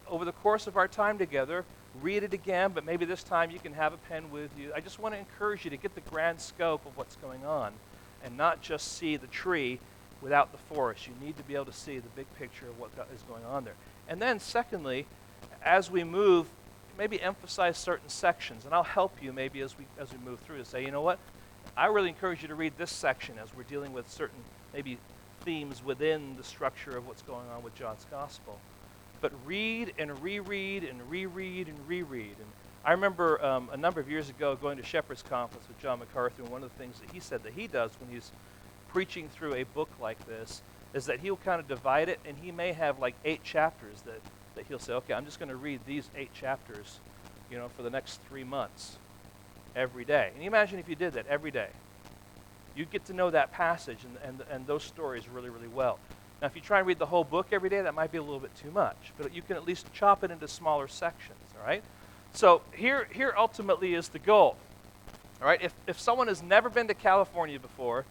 [0.07, 1.65] over the course of our time together,
[2.01, 4.71] read it again, but maybe this time you can have a pen with you.
[4.75, 7.73] I just want to encourage you to get the grand scope of what's going on
[8.23, 9.79] and not just see the tree
[10.21, 11.07] without the forest.
[11.07, 13.63] You need to be able to see the big picture of what is going on
[13.63, 13.75] there.
[14.07, 15.05] And then, secondly,
[15.63, 16.47] as we move,
[16.97, 20.57] maybe emphasize certain sections, and I'll help you maybe as we as we move through
[20.57, 21.19] to say, you know what,
[21.75, 24.39] I really encourage you to read this section as we're dealing with certain
[24.73, 24.97] maybe
[25.47, 28.59] themes within the structure of what's going on with John's gospel
[29.21, 32.35] but read and reread and reread and reread.
[32.37, 32.47] And
[32.85, 36.43] I remember um, a number of years ago going to Shepherd's Conference with John MacArthur,
[36.43, 38.31] and one of the things that he said that he does when he's
[38.89, 40.61] preaching through a book like this
[40.93, 44.21] is that he'll kind of divide it, and he may have like eight chapters that,
[44.55, 46.99] that he'll say, okay, I'm just going to read these eight chapters,
[47.51, 48.97] you know, for the next three months
[49.75, 50.29] every day.
[50.33, 51.69] And you imagine if you did that every day.
[52.77, 55.97] You'd get to know that passage and, and, and those stories really, really well.
[56.41, 58.21] Now, if you try and read the whole book every day, that might be a
[58.21, 61.65] little bit too much, but you can at least chop it into smaller sections, all
[61.65, 61.83] right?
[62.33, 64.55] So here, here ultimately is the goal,
[65.41, 65.59] all right?
[65.59, 68.05] If, if someone has never been to California before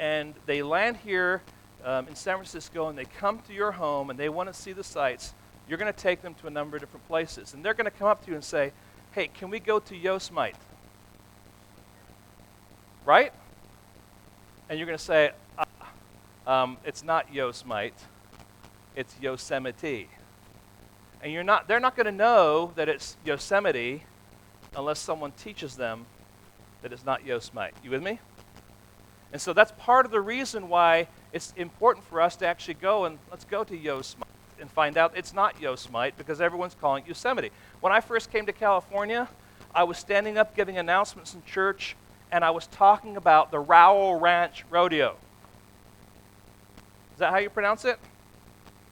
[0.00, 1.42] and they land here
[1.84, 4.72] um, in San Francisco and they come to your home and they want to see
[4.72, 5.34] the sights,
[5.68, 7.54] you're going to take them to a number of different places.
[7.54, 8.72] And they're going to come up to you and say,
[9.12, 10.56] hey, can we go to Yosemite?
[13.04, 13.32] Right?
[14.70, 15.32] And you're going to say,
[16.46, 17.92] um, it's not Yosemite,
[18.94, 20.08] it's Yosemite.
[21.20, 24.04] And you're not, they're not going to know that it's Yosemite
[24.76, 26.06] unless someone teaches them
[26.82, 27.74] that it's not Yosemite.
[27.82, 28.20] You with me?
[29.32, 33.06] And so that's part of the reason why it's important for us to actually go
[33.06, 34.30] and let's go to Yosemite
[34.60, 37.50] and find out it's not Yosemite because everyone's calling it Yosemite.
[37.80, 39.28] When I first came to California,
[39.74, 41.96] I was standing up giving announcements in church
[42.32, 45.16] and I was talking about the Rowell Ranch Rodeo
[47.12, 47.98] Is that how you pronounce it?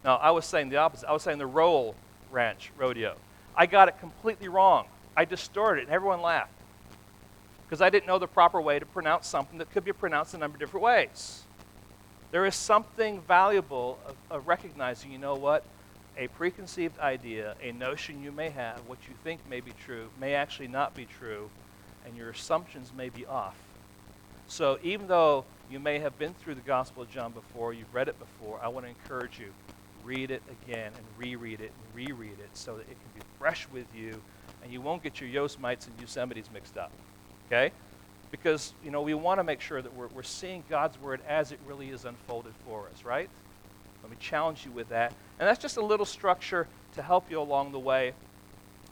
[0.05, 1.09] No, I was saying the opposite.
[1.09, 1.95] I was saying the Rowell
[2.31, 3.17] Ranch Rodeo.
[3.57, 4.87] I got it completely wrong.
[5.17, 6.53] I distorted it, and everyone laughed
[7.69, 10.39] because I didn't know the proper way to pronounce something that could be pronounced a
[10.39, 11.43] number of different ways.
[12.31, 15.65] There is something valuable of, of recognizing, you know what?
[16.17, 20.35] A preconceived idea, a notion you may have, what you think may be true, may
[20.35, 21.51] actually not be true,
[22.09, 23.57] and your assumptions may be off.
[24.49, 28.09] So even though you may have been through the Gospel of John before, you've read
[28.09, 29.53] it before, I want to encourage you
[30.05, 33.69] read it again and reread it and reread it so that it can be fresh
[33.71, 34.21] with you
[34.63, 36.91] and you won't get your Yosemites and Yosemites mixed up.
[37.47, 37.73] Okay?
[38.31, 41.53] Because, you know, we want to make sure that we're, we're seeing God's Word as
[41.53, 43.29] it really is unfolded for us, right?
[44.03, 45.13] Let me challenge you with that.
[45.39, 48.13] And that's just a little structure to help you along the way.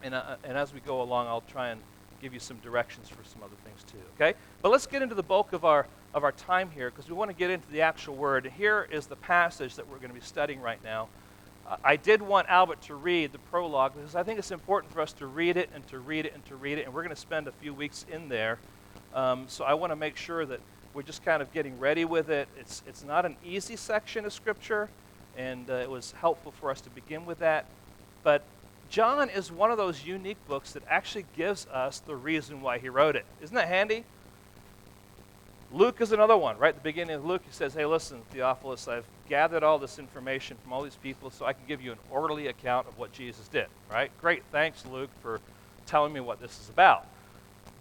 [0.03, 1.81] And, uh, and as we go along, I'll try and
[2.21, 3.99] give you some directions for some other things too.
[4.15, 4.37] Okay?
[4.63, 7.31] But let's get into the bulk of our of our time here because we want
[7.31, 8.51] to get into the actual word.
[8.57, 11.09] Here is the passage that we're going to be studying right now.
[11.69, 15.01] Uh, I did want Albert to read the prologue because I think it's important for
[15.03, 17.15] us to read it and to read it and to read it, and we're going
[17.15, 18.59] to spend a few weeks in there.
[19.15, 20.61] Um, so I want to make sure that
[20.95, 22.49] we're just kind of getting ready with it.
[22.59, 24.89] It's, it's not an easy section of Scripture,
[25.37, 27.67] and uh, it was helpful for us to begin with that.
[28.23, 28.43] But
[28.89, 32.89] John is one of those unique books that actually gives us the reason why he
[32.89, 33.25] wrote it.
[33.43, 34.05] Isn't that handy?
[35.73, 36.59] Luke is another one.
[36.59, 39.99] Right at the beginning of Luke, he says, Hey, listen, Theophilus, I've gathered all this
[39.99, 43.13] information from all these people so I can give you an orderly account of what
[43.13, 43.67] Jesus did.
[43.91, 44.11] Right?
[44.21, 44.43] Great.
[44.53, 45.41] Thanks, Luke, for
[45.85, 47.07] telling me what this is about.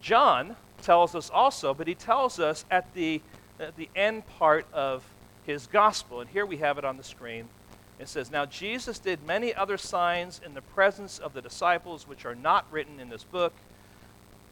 [0.01, 3.21] John tells us also, but he tells us at the,
[3.59, 5.03] at the end part of
[5.45, 6.21] his gospel.
[6.21, 7.47] And here we have it on the screen.
[7.99, 12.25] It says, Now Jesus did many other signs in the presence of the disciples, which
[12.25, 13.53] are not written in this book.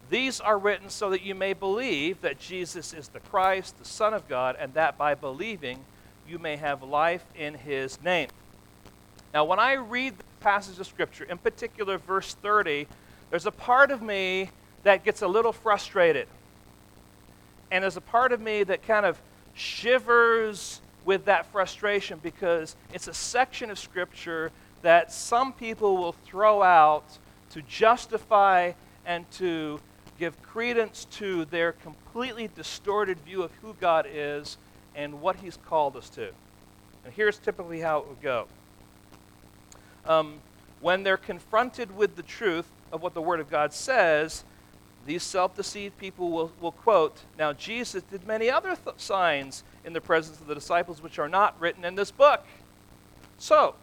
[0.10, 4.14] These are written so that you may believe that Jesus is the Christ, the Son
[4.14, 5.80] of God, and that by believing
[6.28, 8.30] you may have life in his name.
[9.34, 12.88] Now, when I read the passage of Scripture, in particular verse 30,
[13.30, 14.50] there's a part of me
[14.84, 16.28] that gets a little frustrated.
[17.72, 19.20] And there's a part of me that kind of
[19.56, 26.62] shivers with that frustration because it's a section of Scripture that some people will throw
[26.62, 27.18] out
[27.52, 28.72] to justify
[29.06, 29.80] and to
[30.20, 34.58] give credence to their completely distorted view of who God is
[34.96, 36.30] and what He's called us to.
[37.06, 38.48] And here's typically how it would go.
[40.06, 40.40] Um,
[40.82, 44.44] when they're confronted with the truth of what the Word of God says,
[45.06, 49.94] these self deceived people will, will quote, Now Jesus did many other th- signs in
[49.94, 52.46] the presence of the disciples which are not written in this book.
[53.38, 53.76] So,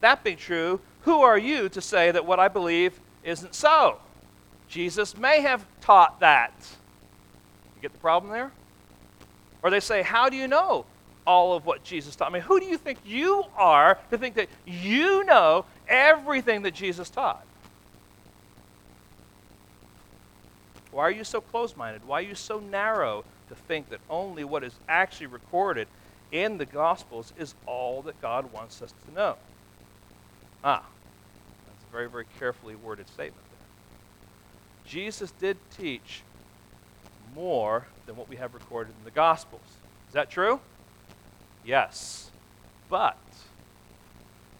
[0.00, 3.98] that being true, who are you to say that what I believe isn't so?
[4.68, 6.52] Jesus may have taught that.
[7.76, 8.50] You get the problem there?
[9.62, 10.86] Or they say, How do you know
[11.26, 12.30] all of what Jesus taught?
[12.30, 16.74] I mean, who do you think you are to think that you know everything that
[16.74, 17.44] Jesus taught?
[20.92, 22.06] Why are you so close minded?
[22.06, 25.88] Why are you so narrow to think that only what is actually recorded
[26.30, 29.36] in the Gospels is all that God wants us to know?
[30.62, 30.84] Ah,
[31.66, 33.66] that's a very, very carefully worded statement there.
[34.86, 36.22] Jesus did teach
[37.34, 39.62] more than what we have recorded in the Gospels.
[40.08, 40.60] Is that true?
[41.64, 42.30] Yes.
[42.90, 43.16] But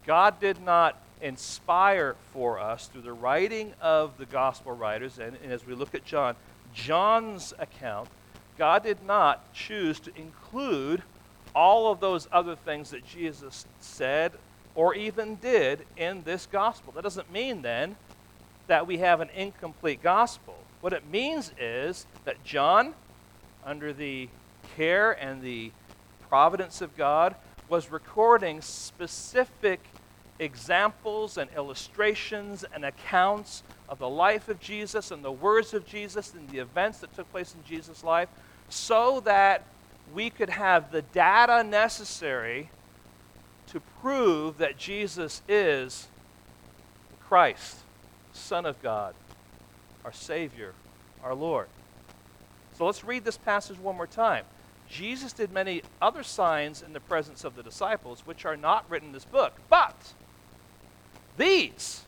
[0.06, 5.52] God did not inspire for us through the writing of the gospel writers, and, and,
[5.52, 6.36] as we look at John,
[6.74, 8.08] John's account,
[8.58, 11.02] God did not choose to include
[11.54, 14.32] all of those other things that Jesus said
[14.74, 16.92] or even did in this gospel.
[16.92, 17.96] That doesn't mean then
[18.66, 20.56] that we have an incomplete gospel.
[20.80, 22.94] What it means is that John,
[23.64, 24.28] under the
[24.76, 25.72] care and the
[26.28, 27.34] providence of God,
[27.68, 29.80] was recording specific
[30.38, 36.34] examples and illustrations and accounts of the life of Jesus and the words of Jesus
[36.34, 38.28] and the events that took place in Jesus' life
[38.68, 39.64] so that
[40.14, 42.70] we could have the data necessary
[43.68, 46.08] to prove that Jesus is
[47.20, 47.78] Christ,
[48.32, 49.14] Son of God,
[50.04, 50.74] our Savior,
[51.22, 51.68] our Lord.
[52.76, 54.44] So let's read this passage one more time.
[54.88, 59.08] Jesus did many other signs in the presence of the disciples, which are not written
[59.08, 59.54] in this book.
[59.70, 59.96] But
[61.36, 62.04] these,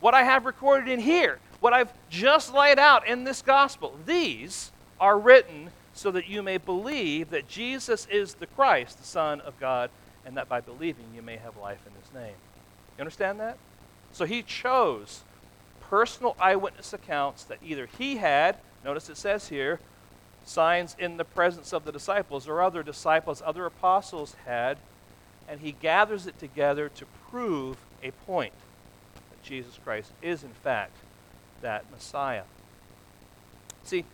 [0.00, 4.70] what I have recorded in here, what I've just laid out in this gospel, these
[4.98, 9.58] are written so that you may believe that Jesus is the Christ, the Son of
[9.60, 9.90] God,
[10.24, 12.34] and that by believing you may have life in his name.
[12.96, 13.58] You understand that?
[14.12, 15.22] So he chose
[15.80, 19.80] personal eyewitness accounts that either he had, notice it says here,
[20.44, 24.78] signs in the presence of the disciples, or other disciples, other apostles had,
[25.48, 28.52] and he gathers it together to prove a point
[29.14, 30.96] that Jesus Christ is, in fact,
[31.62, 32.44] that Messiah.
[33.84, 34.04] See,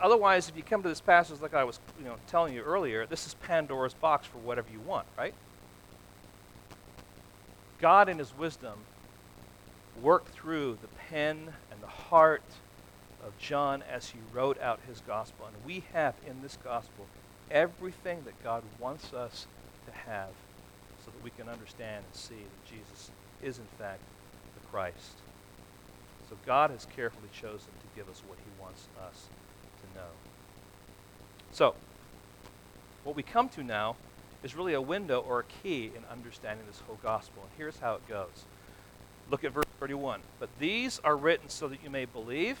[0.00, 3.06] otherwise, if you come to this passage like I was you know, telling you earlier,
[3.06, 5.34] this is Pandora's box for whatever you want, right?
[7.80, 8.78] God, in his wisdom,
[10.00, 12.42] worked through the pen and the heart
[13.24, 15.46] of John as he wrote out his gospel.
[15.46, 17.06] And we have in this gospel
[17.50, 19.46] everything that God wants us
[19.86, 20.30] to have
[21.04, 23.10] so that we can understand and see that Jesus
[23.42, 24.00] is, in fact,
[24.54, 25.18] the Christ.
[26.28, 29.26] So God has carefully chosen to give us what he wants us
[29.82, 30.08] to know.
[31.50, 31.74] So,
[33.04, 33.96] what we come to now
[34.42, 37.42] is really a window or a key in understanding this whole gospel.
[37.42, 38.44] And here's how it goes.
[39.30, 40.20] Look at verse 31.
[40.40, 42.58] But these are written so that you may believe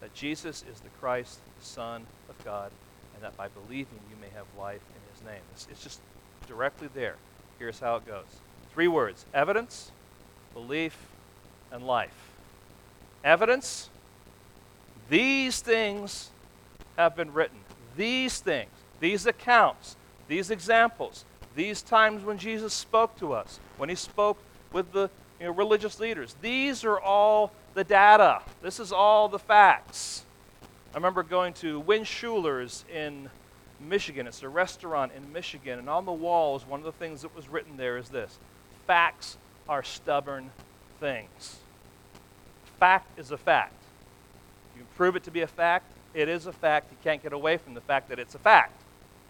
[0.00, 2.70] that Jesus is the Christ, the Son of God,
[3.14, 5.42] and that by believing you may have life in his name.
[5.52, 6.00] It's, it's just
[6.46, 7.16] directly there.
[7.60, 8.24] Here's how it goes
[8.72, 9.92] three words evidence,
[10.54, 10.96] belief,
[11.70, 12.30] and life.
[13.22, 13.90] Evidence,
[15.10, 16.30] these things
[16.96, 17.58] have been written.
[17.98, 19.96] These things, these accounts,
[20.26, 24.38] these examples, these times when Jesus spoke to us, when he spoke
[24.72, 28.40] with the you know, religious leaders, these are all the data.
[28.62, 30.24] This is all the facts.
[30.94, 33.28] I remember going to Win Schuler's in
[33.88, 34.26] Michigan.
[34.26, 37.48] It's a restaurant in Michigan, and on the walls, one of the things that was
[37.48, 38.38] written there is this
[38.86, 39.36] Facts
[39.68, 40.50] are stubborn
[40.98, 41.58] things.
[42.78, 43.74] Fact is a fact.
[44.76, 46.90] You prove it to be a fact, it is a fact.
[46.90, 48.82] You can't get away from the fact that it's a fact,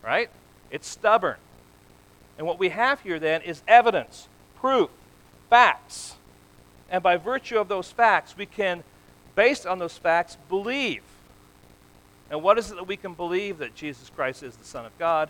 [0.03, 0.31] right?
[0.71, 1.37] It's stubborn.
[2.39, 4.89] And what we have here then is evidence, proof,
[5.51, 6.17] facts.
[6.89, 8.83] And by virtue of those facts, we can,
[9.35, 11.03] based on those facts, believe.
[12.31, 13.59] And what is it that we can believe?
[13.59, 15.29] That Jesus Christ is the Son of God.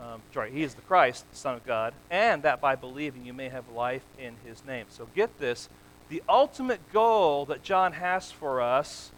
[0.00, 1.92] Um, sorry, He is the Christ, the Son of God.
[2.10, 4.86] And that by believing you may have life in His name.
[4.88, 5.68] So get this
[6.08, 9.10] the ultimate goal that John has for us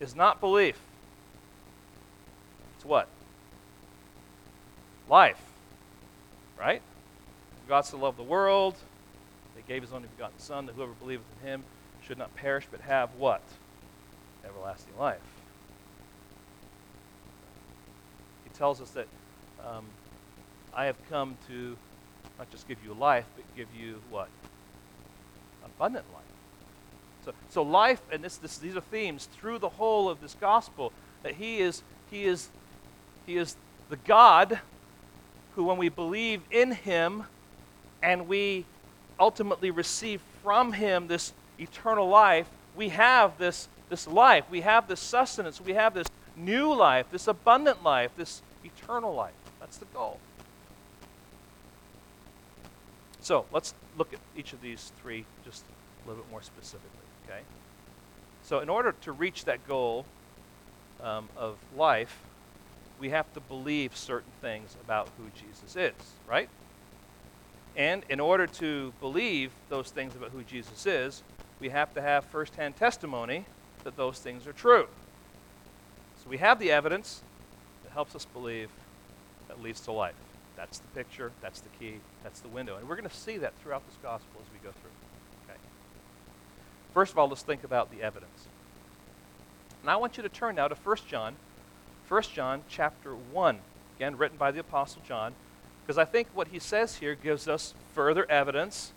[0.00, 0.78] is not belief.
[2.76, 3.08] It's what?
[5.08, 5.40] Life.
[6.58, 6.82] Right?
[7.68, 8.74] God so loved the world
[9.54, 11.64] that gave his only begotten Son, that whoever believeth in him
[12.06, 13.42] should not perish, but have what?
[14.44, 15.18] Everlasting life.
[18.44, 19.06] He tells us that
[19.66, 19.84] um,
[20.74, 21.76] I have come to
[22.38, 24.28] not just give you life, but give you what?
[25.78, 26.22] abundant life.
[27.24, 30.92] So, so life, and this, this, these are themes through the whole of this gospel,
[31.22, 32.48] that he is, he, is,
[33.26, 33.56] he is
[33.88, 34.58] the God
[35.54, 37.24] who, when we believe in him
[38.02, 38.64] and we
[39.20, 45.00] ultimately receive from him this eternal life, we have this, this life, we have this
[45.00, 48.42] sustenance, we have this new life, this abundant life, this
[48.76, 49.34] eternal life.
[49.60, 50.18] That's the goal.
[53.20, 55.64] So let's look at each of these three just
[56.04, 56.88] a little bit more specifically,
[57.26, 57.40] okay?
[58.42, 60.06] So, in order to reach that goal
[61.02, 62.22] um, of life,
[62.98, 65.94] we have to believe certain things about who Jesus is,
[66.26, 66.48] right?
[67.76, 71.22] And in order to believe those things about who Jesus is,
[71.60, 73.44] we have to have firsthand testimony
[73.84, 74.88] that those things are true.
[76.22, 77.22] So we have the evidence
[77.98, 78.70] helps us believe
[79.48, 80.14] that leads to life.
[80.56, 82.76] That's the picture, that's the key, that's the window.
[82.76, 84.92] And we're going to see that throughout this gospel as we go through.
[85.48, 85.58] Okay.
[86.94, 88.46] First of all, let's think about the evidence.
[89.82, 91.34] And I want you to turn now to 1 John,
[92.06, 93.58] 1 John chapter 1,
[93.96, 95.34] again written by the apostle John,
[95.84, 98.92] because I think what he says here gives us further evidence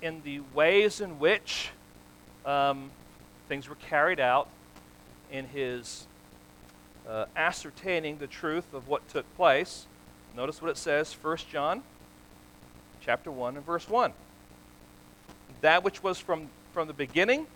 [0.00, 1.70] in the ways in which
[2.46, 2.92] um,
[3.48, 4.48] things were carried out
[5.32, 6.06] in his
[7.08, 9.86] uh, ascertaining the truth of what took place
[10.38, 11.82] Notice what it says, 1 John
[13.00, 14.12] chapter 1 and verse 1.
[15.62, 17.48] That which was from, from the beginning,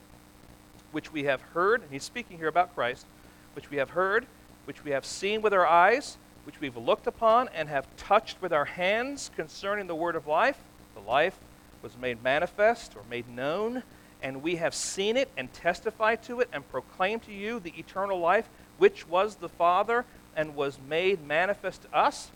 [0.91, 3.07] which we have heard, and he's speaking here about Christ,
[3.55, 4.27] which we have heard,
[4.65, 8.53] which we have seen with our eyes, which we've looked upon and have touched with
[8.53, 10.59] our hands concerning the word of life.
[10.95, 11.39] The life
[11.83, 13.85] was made manifest or made known,
[14.23, 18.19] and we have seen it and testified to it and proclaimed to you the eternal
[18.19, 18.49] life,
[18.79, 20.05] which was the Father
[20.37, 22.31] and was made manifest to us.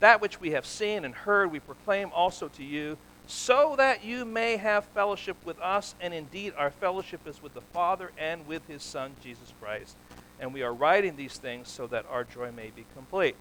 [0.00, 4.24] That which we have seen and heard, we proclaim also to you, so that you
[4.24, 5.94] may have fellowship with us.
[6.00, 9.96] And indeed, our fellowship is with the Father and with his Son, Jesus Christ.
[10.40, 13.34] And we are writing these things so that our joy may be complete.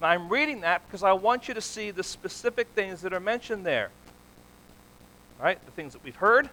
[0.00, 3.20] Now, I'm reading that because I want you to see the specific things that are
[3.20, 3.90] mentioned there.
[5.38, 5.64] All right?
[5.66, 6.48] The things that we've heard,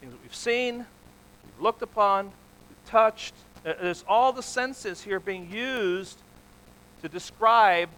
[0.00, 3.34] things that we've seen, we've looked upon, we've touched.
[3.62, 6.18] There's all the senses here being used
[7.02, 7.88] to describe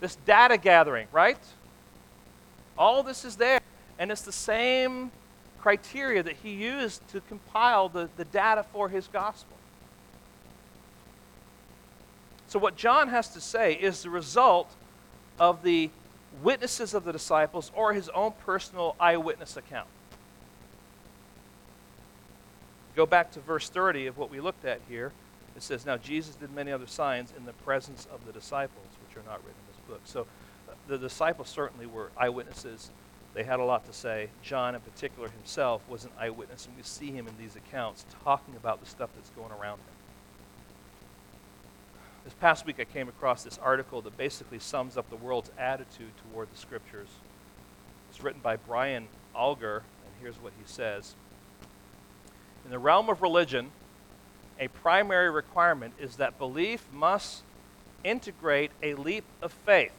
[0.00, 1.38] this data gathering, right?
[2.76, 3.60] All this is there.
[3.98, 5.12] And it's the same
[5.60, 9.56] criteria that he used to compile the, the data for his gospel.
[12.48, 14.70] So, what John has to say is the result
[15.38, 15.90] of the
[16.42, 19.88] witnesses of the disciples or his own personal eyewitness account.
[22.96, 25.12] Go back to verse 30 of what we looked at here.
[25.56, 29.16] It says, Now Jesus did many other signs in the presence of the disciples, which
[29.16, 30.00] are not written in this book.
[30.04, 30.26] So
[30.68, 32.90] uh, the disciples certainly were eyewitnesses.
[33.34, 34.28] They had a lot to say.
[34.42, 38.54] John, in particular, himself was an eyewitness, and we see him in these accounts talking
[38.56, 39.94] about the stuff that's going around him.
[42.24, 46.12] This past week, I came across this article that basically sums up the world's attitude
[46.30, 47.08] toward the scriptures.
[48.08, 51.16] It's written by Brian Alger, and here's what he says
[52.64, 53.70] In the realm of religion,
[54.58, 57.42] a primary requirement is that belief must
[58.02, 59.92] integrate a leap of faith.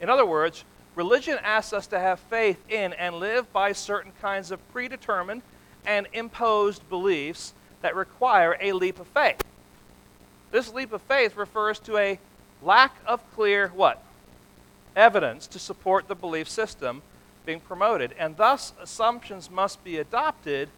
[0.00, 4.50] In other words, religion asks us to have faith in and live by certain kinds
[4.50, 5.42] of predetermined
[5.84, 9.42] and imposed beliefs that require a leap of faith.
[10.50, 12.18] This leap of faith refers to a
[12.62, 14.02] lack of clear what?
[14.94, 17.02] Evidence to support the belief system
[17.46, 18.14] being promoted.
[18.18, 20.68] And thus, assumptions must be adopted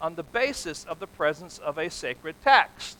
[0.00, 2.98] on the basis of the presence of a sacred text.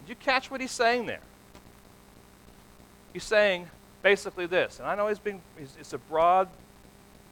[0.00, 1.20] Did you catch what he's saying there?
[3.12, 3.68] He's saying
[4.02, 6.48] basically this, and I know he's being, it's a broad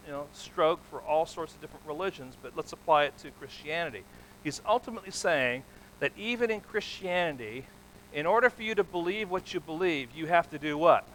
[0.07, 4.05] you know, stroke for all sorts of different religions, but let's apply it to Christianity.
[4.43, 5.65] He's ultimately saying
[6.01, 7.67] that even in Christianity,
[8.13, 11.07] in order for you to believe what you believe, you have to do what?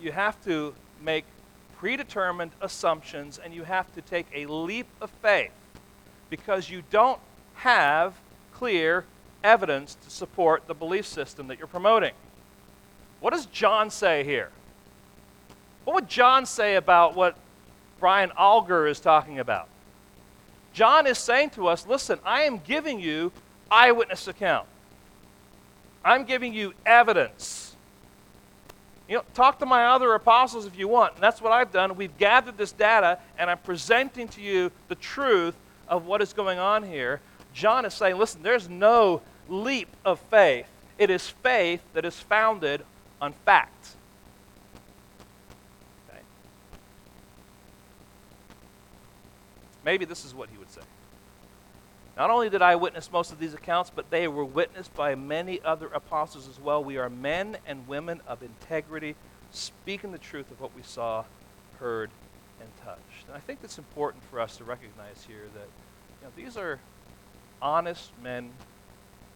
[0.00, 1.24] You have to make
[1.76, 5.52] predetermined assumptions and you have to take a leap of faith
[6.36, 7.20] because you don't
[7.54, 8.12] have
[8.52, 9.04] clear
[9.44, 12.12] evidence to support the belief system that you're promoting.
[13.20, 14.50] What does John say here?
[15.84, 17.36] What would John say about what
[18.00, 19.68] Brian Alger is talking about?
[20.72, 23.30] John is saying to us, listen, I am giving you
[23.70, 24.66] eyewitness account.
[26.04, 27.76] I'm giving you evidence.
[29.08, 31.14] You know, talk to my other apostles if you want.
[31.14, 31.94] And that's what I've done.
[31.94, 35.54] We've gathered this data, and I'm presenting to you the truth
[35.88, 37.20] of what is going on here.
[37.52, 40.66] John is saying, listen, there's no leap of faith.
[40.98, 42.84] It is faith that is founded
[43.20, 43.96] on facts.
[46.08, 46.20] Okay.
[49.84, 50.82] maybe this is what he would say.
[52.16, 55.60] Not only did I witness most of these accounts, but they were witnessed by many
[55.62, 56.82] other apostles as well.
[56.82, 59.16] We are men and women of integrity,
[59.50, 61.24] speaking the truth of what we saw,
[61.80, 62.10] heard,
[62.60, 63.13] and touched.
[63.34, 66.78] And I think it's important for us to recognize here that you know, these are
[67.60, 68.50] honest men,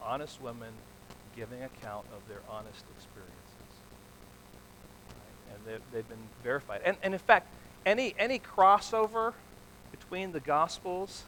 [0.00, 0.68] honest women
[1.34, 3.34] giving account of their honest experiences.
[5.08, 5.72] Right?
[5.72, 6.82] And they've, been verified.
[6.84, 7.48] And, and in fact,
[7.84, 9.32] any, any crossover
[9.90, 11.24] between the Gospels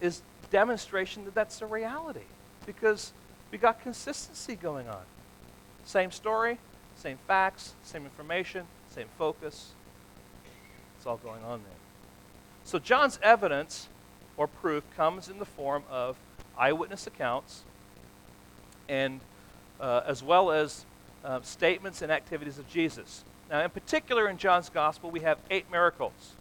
[0.00, 2.20] is demonstration that that's a reality
[2.64, 3.12] because
[3.52, 5.04] we got consistency going on.
[5.84, 6.56] Same story,
[6.94, 9.72] same facts, same information, same focus.
[11.06, 11.78] All going on there.
[12.64, 13.88] So John's evidence
[14.36, 16.16] or proof comes in the form of
[16.58, 17.62] eyewitness accounts
[18.88, 19.20] and
[19.80, 20.84] uh, as well as
[21.24, 23.24] uh, statements and activities of Jesus.
[23.50, 26.34] Now, in particular, in John's gospel, we have eight miracles.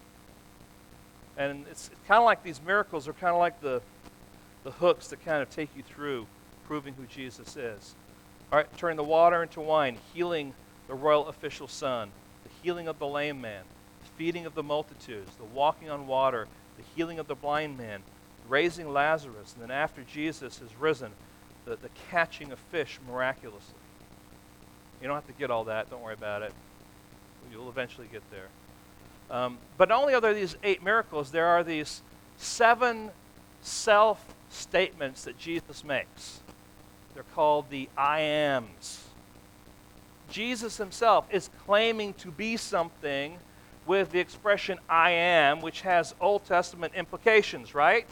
[1.37, 3.81] And it's kind of like these miracles are kind of like the,
[4.63, 6.27] the hooks that kind of take you through
[6.67, 7.95] proving who Jesus is.
[8.51, 10.53] All right, turning the water into wine, healing
[10.87, 12.09] the royal official's son,
[12.43, 13.63] the healing of the lame man,
[14.17, 16.47] feeding of the multitudes, the walking on water,
[16.77, 18.01] the healing of the blind man,
[18.47, 21.11] raising Lazarus, and then after Jesus has risen,
[21.65, 23.75] the, the catching of fish miraculously.
[25.01, 26.53] You don't have to get all that, don't worry about it.
[27.51, 28.47] You'll eventually get there.
[29.29, 32.01] Um, but not only are there these eight miracles, there are these
[32.37, 33.11] seven
[33.61, 36.39] self statements that Jesus makes.
[37.13, 39.05] They're called the I ams.
[40.29, 43.37] Jesus himself is claiming to be something
[43.85, 48.07] with the expression I am, which has Old Testament implications, right?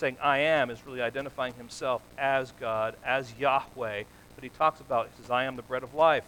[0.00, 4.04] saying I am is really identifying himself as God, as Yahweh.
[4.34, 6.24] But he talks about, he says, I am the bread of life.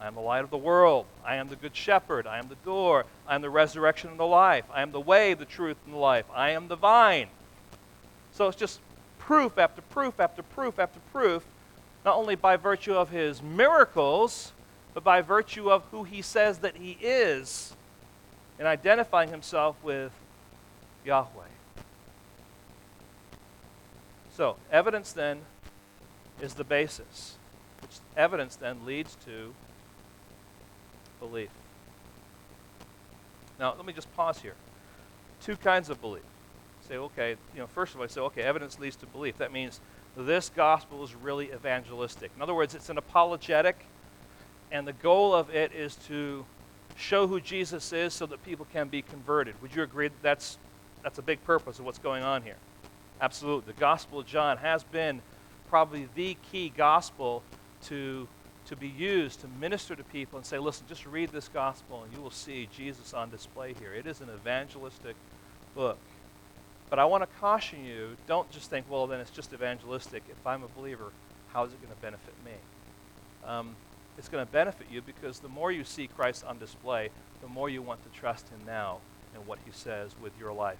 [0.00, 1.04] I am the light of the world.
[1.24, 2.26] I am the good shepherd.
[2.26, 3.04] I am the door.
[3.28, 4.64] I am the resurrection and the life.
[4.72, 6.24] I am the way, the truth, and the life.
[6.34, 7.28] I am the vine.
[8.32, 8.80] So it's just
[9.18, 11.44] proof after proof after proof after proof,
[12.04, 14.52] not only by virtue of his miracles,
[14.94, 17.74] but by virtue of who he says that he is
[18.58, 20.12] and identifying himself with
[21.04, 21.46] Yahweh.
[24.34, 25.40] So, evidence then
[26.40, 27.36] is the basis,
[27.80, 29.54] which evidence then leads to
[31.20, 31.50] belief.
[33.58, 34.54] Now, let me just pause here.
[35.42, 36.22] Two kinds of belief.
[36.88, 39.38] Say, okay, you know, first of all, I say, okay, evidence leads to belief.
[39.38, 39.80] That means
[40.16, 42.30] this gospel is really evangelistic.
[42.34, 43.86] In other words, it's an apologetic,
[44.72, 46.44] and the goal of it is to
[46.96, 49.54] show who Jesus is so that people can be converted.
[49.62, 50.58] Would you agree that that's,
[51.02, 52.56] that's a big purpose of what's going on here?
[53.20, 53.72] Absolutely.
[53.72, 55.22] The Gospel of John has been
[55.68, 57.42] probably the key gospel
[57.84, 58.26] to
[58.66, 62.12] to be used to minister to people and say, listen, just read this gospel and
[62.12, 63.92] you will see Jesus on display here.
[63.92, 65.16] It is an evangelistic
[65.74, 65.98] book.
[66.88, 70.22] But I want to caution you don't just think, well, then it's just evangelistic.
[70.30, 71.10] If I'm a believer,
[71.52, 72.52] how is it going to benefit me?
[73.44, 73.74] Um,
[74.18, 77.10] it's going to benefit you because the more you see Christ on display,
[77.40, 78.98] the more you want to trust Him now
[79.34, 80.78] in what He says with your life.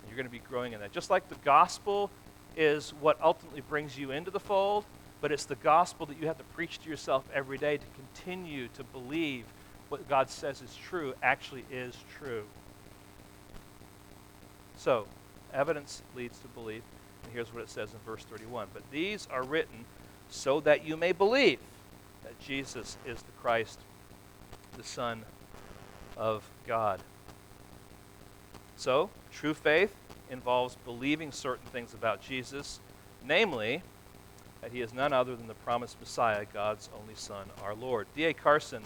[0.00, 0.92] And you're going to be growing in that.
[0.92, 2.10] Just like the gospel
[2.56, 4.84] is what ultimately brings you into the fold,
[5.20, 8.68] but it's the gospel that you have to preach to yourself every day to continue
[8.68, 9.44] to believe
[9.88, 12.44] what God says is true actually is true.
[14.76, 15.06] So,
[15.52, 16.82] evidence leads to belief.
[17.24, 19.84] And here's what it says in verse 31 But these are written
[20.28, 21.58] so that you may believe
[22.26, 23.78] that Jesus is the Christ,
[24.76, 25.24] the Son
[26.16, 27.00] of God.
[28.76, 29.94] So, true faith
[30.28, 32.80] involves believing certain things about Jesus,
[33.24, 33.82] namely,
[34.60, 38.08] that he is none other than the promised Messiah, God's only Son, our Lord.
[38.16, 38.34] D.A.
[38.34, 38.82] Carson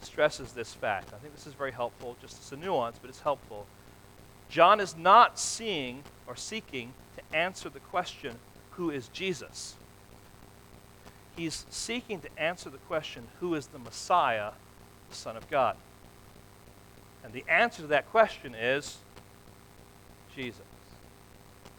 [0.00, 1.12] stresses this fact.
[1.12, 3.66] I think this is very helpful, just as a nuance, but it's helpful.
[4.48, 8.36] John is not seeing or seeking to answer the question,
[8.72, 9.74] who is Jesus?
[11.36, 14.52] He's seeking to answer the question, who is the Messiah,
[15.10, 15.76] the Son of God?
[17.24, 18.98] And the answer to that question is
[20.34, 20.60] Jesus.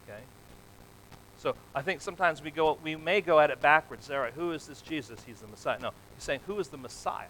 [0.03, 0.19] Okay?
[1.37, 4.09] So I think sometimes we go, we may go at it backwards.
[4.09, 5.19] All right, who is this Jesus?
[5.25, 5.79] He's the Messiah.
[5.79, 7.27] No, he's saying, who is the Messiah?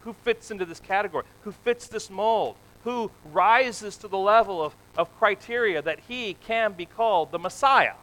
[0.00, 1.24] Who fits into this category?
[1.42, 2.56] Who fits this mold?
[2.84, 7.94] Who rises to the level of, of criteria that he can be called the Messiah?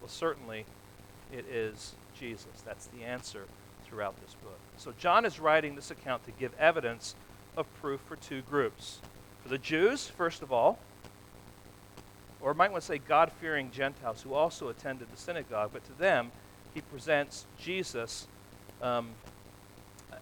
[0.00, 0.66] Well, certainly
[1.32, 2.62] it is Jesus.
[2.64, 3.44] That's the answer
[3.84, 4.58] throughout this book.
[4.76, 7.14] So John is writing this account to give evidence
[7.56, 9.00] of proof for two groups.
[9.42, 10.78] For the Jews, first of all,
[12.40, 15.92] or might want to say God fearing Gentiles who also attended the synagogue, but to
[15.98, 16.30] them,
[16.74, 18.28] he presents Jesus
[18.82, 19.08] um,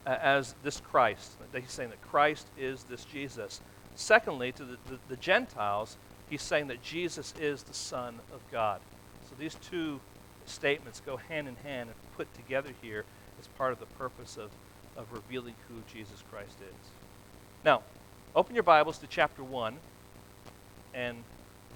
[0.06, 1.32] as this Christ.
[1.52, 3.60] He's saying that Christ is this Jesus.
[3.96, 5.96] Secondly, to the, the, the Gentiles,
[6.30, 8.80] he's saying that Jesus is the Son of God.
[9.28, 10.00] So these two
[10.46, 13.04] statements go hand in hand and put together here
[13.40, 14.50] as part of the purpose of,
[14.96, 16.88] of revealing who Jesus Christ is.
[17.64, 17.82] Now,
[18.34, 19.76] open your Bibles to chapter 1
[20.94, 21.18] and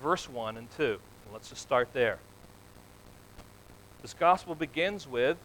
[0.03, 0.99] verse 1 and 2.
[1.33, 2.19] Let's just start there.
[4.03, 5.37] This gospel begins with,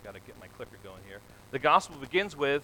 [0.00, 1.20] I got to get my clicker going here.
[1.50, 2.62] The gospel begins with,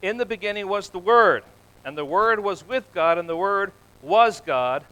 [0.00, 1.42] In the beginning was the Word,
[1.84, 4.84] and the Word was with God, and the Word was God.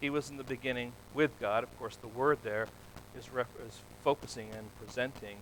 [0.00, 1.62] He was in the beginning with God.
[1.62, 2.68] Of course, the Word there
[3.18, 5.38] is, ref- is focusing and presenting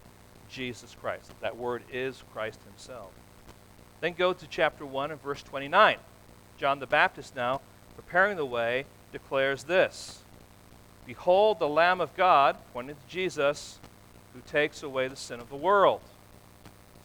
[0.49, 1.33] Jesus Christ.
[1.41, 3.11] That Word is Christ Himself.
[4.01, 5.97] Then go to chapter 1 and verse 29.
[6.57, 7.61] John the Baptist now,
[7.97, 10.23] preparing the way, declares this
[11.07, 13.79] Behold the Lamb of God, pointing to Jesus,
[14.35, 16.01] who takes away the sin of the world.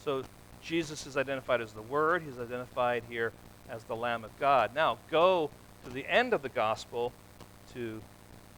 [0.03, 0.23] So
[0.61, 2.23] Jesus is identified as the Word.
[2.23, 3.33] He's identified here
[3.69, 4.75] as the Lamb of God.
[4.75, 5.49] Now go
[5.85, 7.13] to the end of the gospel
[7.73, 8.01] to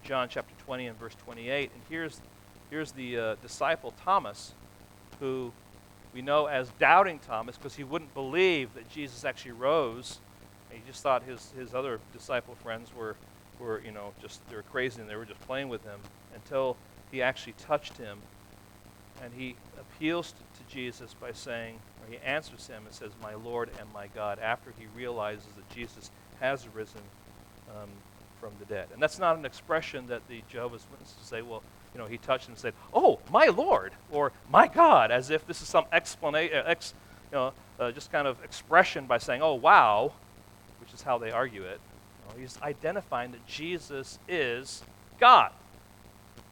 [0.04, 1.72] John chapter 20 and verse 28.
[1.74, 2.22] And here's,
[2.70, 4.54] here's the uh, disciple Thomas,
[5.20, 5.52] who
[6.14, 10.20] we know as doubting Thomas because he wouldn't believe that Jesus actually rose.
[10.70, 13.16] And He just thought his, his other disciple friends were
[13.62, 16.00] were, you know, just they were crazy and they were just playing with him
[16.34, 16.76] until
[17.12, 18.18] he actually touched him.
[19.24, 23.36] And he appeals to, to Jesus by saying, or he answers him and says, My
[23.36, 26.10] Lord and my God, after he realizes that Jesus
[26.40, 27.02] has risen
[27.70, 27.90] um,
[28.42, 28.88] from the dead.
[28.92, 31.62] And that's not an expression that the Jehovah's Witnesses say, well,
[31.94, 35.46] you know, he touched him and said, Oh, my Lord, or my God, as if
[35.46, 36.94] this is some explanation, uh, ex,
[37.32, 40.14] you know, uh, just kind of expression by saying, Oh, wow,
[40.80, 41.80] which is how they argue it.
[42.40, 44.84] He's identifying that Jesus is
[45.20, 45.52] God.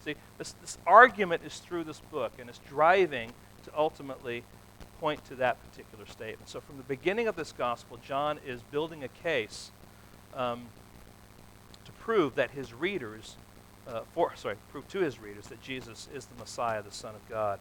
[0.04, 3.32] See, this, this argument is through this book, and it's driving
[3.64, 4.44] to ultimately
[5.00, 6.50] point to that particular statement.
[6.50, 9.72] So, from the beginning of this gospel, John is building a case
[10.36, 10.68] um,
[12.10, 13.36] prove that his readers,
[13.88, 17.30] uh, for sorry, prove to his readers that Jesus is the Messiah, the Son of
[17.30, 17.60] God.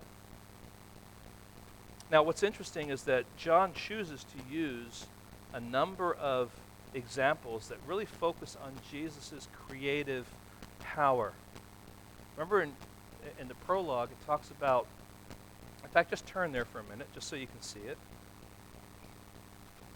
[2.11, 5.05] Now, what's interesting is that John chooses to use
[5.53, 6.49] a number of
[6.95, 10.27] examples that really focus on Jesus' creative
[10.81, 11.35] power.
[12.35, 12.73] Remember in,
[13.39, 14.87] in the prologue, it talks about,
[15.85, 17.99] in fact, just turn there for a minute just so you can see it.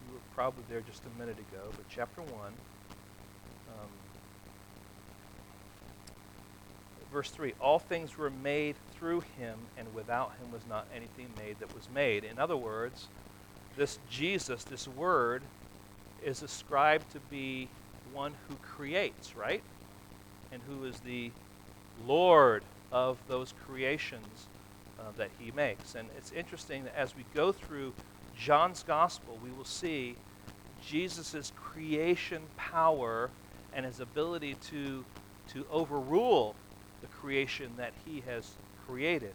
[0.07, 2.53] You were probably there just a minute ago, but chapter 1.
[7.13, 11.59] Verse 3 All things were made through him, and without him was not anything made
[11.61, 12.25] that was made.
[12.25, 13.09] In other words,
[13.77, 15.43] this Jesus, this Word,
[16.25, 17.69] is ascribed to be
[18.13, 19.63] one who creates, right?
[20.51, 21.31] And who is the
[22.07, 24.47] Lord of those creations
[24.99, 25.95] uh, that he makes.
[25.95, 27.95] And it's interesting that as we go through
[28.39, 30.17] John's gospel, we will see
[30.87, 33.31] Jesus' creation power
[33.73, 35.05] and his ability to,
[35.49, 36.55] to overrule
[37.03, 38.53] the creation that he has
[38.87, 39.35] created.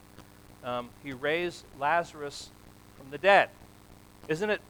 [0.64, 2.50] Um, he raised Lazarus
[2.98, 3.50] from the dead.
[4.28, 4.62] Isn't it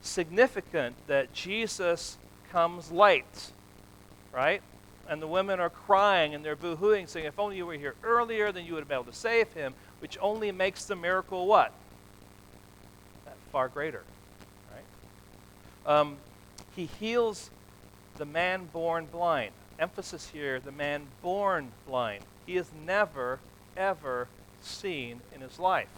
[0.00, 2.18] significant that Jesus
[2.50, 3.52] comes late,
[4.32, 4.60] right?
[5.08, 8.52] And the women are crying and they're boo-hooing, saying, if only you were here earlier,
[8.52, 11.72] then you would have been able to save him, which only makes the miracle what?
[13.24, 14.02] That far greater,
[14.72, 15.94] right?
[15.94, 16.16] Um,
[16.74, 17.50] he heals
[18.16, 19.52] the man born blind.
[19.78, 22.24] Emphasis here, the man born blind.
[22.46, 23.40] He has never,
[23.76, 24.28] ever
[24.60, 25.88] seen in his life.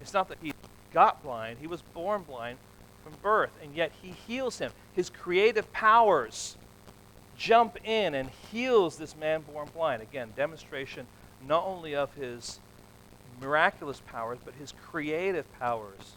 [0.00, 0.52] It's not that he
[0.92, 2.58] got blind, he was born blind,
[3.06, 4.72] from birth, and yet he heals him.
[4.94, 6.56] His creative powers
[7.38, 10.02] jump in and heals this man born blind.
[10.02, 11.06] Again, demonstration
[11.46, 12.58] not only of his
[13.40, 16.14] miraculous powers, but his creative powers.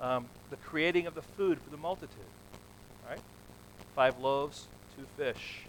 [0.00, 2.18] Um, the creating of the food for the multitude.
[3.08, 3.20] Right?
[3.94, 4.66] Five loaves,
[4.98, 5.60] two fish.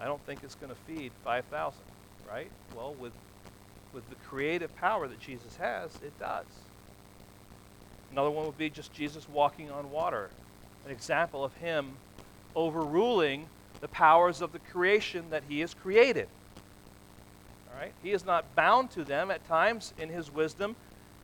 [0.00, 1.78] I don't think it's going to feed 5,000,
[2.28, 2.50] right?
[2.74, 3.12] Well, with,
[3.92, 6.46] with the creative power that Jesus has, it does.
[8.10, 10.30] Another one would be just Jesus walking on water,
[10.84, 11.92] an example of him
[12.56, 13.46] overruling
[13.80, 16.28] the powers of the creation that he has created.
[17.72, 17.92] All right?
[18.02, 20.76] He is not bound to them at times in his wisdom.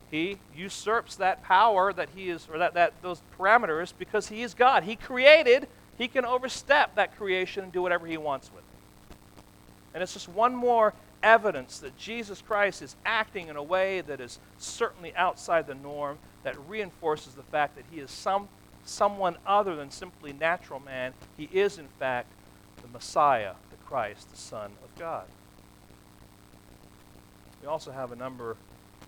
[0.09, 4.53] He usurps that power that he is, or that, that those parameters, because he is
[4.53, 4.83] God.
[4.83, 5.67] He created,
[5.97, 9.15] he can overstep that creation and do whatever he wants with it.
[9.93, 14.19] And it's just one more evidence that Jesus Christ is acting in a way that
[14.19, 18.47] is certainly outside the norm, that reinforces the fact that he is some,
[18.85, 21.13] someone other than simply natural man.
[21.37, 22.27] He is, in fact,
[22.81, 25.25] the Messiah, the Christ, the Son of God.
[27.61, 28.57] We also have a number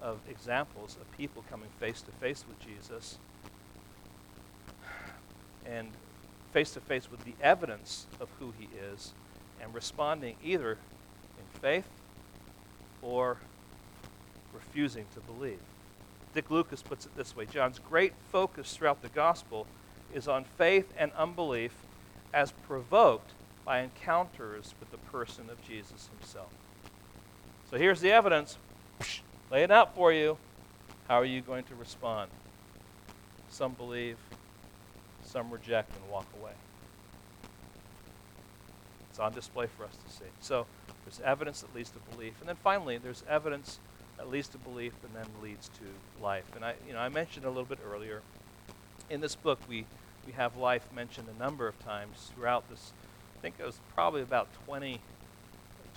[0.02, 3.18] of examples of people coming face to face with Jesus
[5.66, 5.88] and
[6.54, 9.14] face to face with the evidence of who he is
[9.60, 11.88] and responding either in faith
[13.02, 13.38] or
[14.54, 15.60] refusing to believe.
[16.34, 19.68] Dick Lucas puts it this way John's great focus throughout the gospel
[20.14, 21.74] is on faith and unbelief
[22.34, 23.32] as provoked
[23.66, 26.50] by encounters with the person of Jesus himself.
[27.70, 28.58] So here's the evidence.
[29.52, 30.38] Lay it out for you.
[31.08, 32.30] How are you going to respond?
[33.50, 34.18] Some believe,
[35.26, 36.52] some reject and walk away.
[39.10, 40.30] It's on display for us to see.
[40.40, 40.66] So
[41.06, 42.34] there's evidence that leads to belief.
[42.40, 43.80] And then finally, there's evidence
[44.18, 46.46] that leads to belief and then leads to life.
[46.56, 48.22] And I, you know, I mentioned a little bit earlier,
[49.10, 49.86] in this book, we,
[50.26, 52.94] we have life mentioned a number of times throughout this.
[53.38, 55.00] I think it was probably about 20,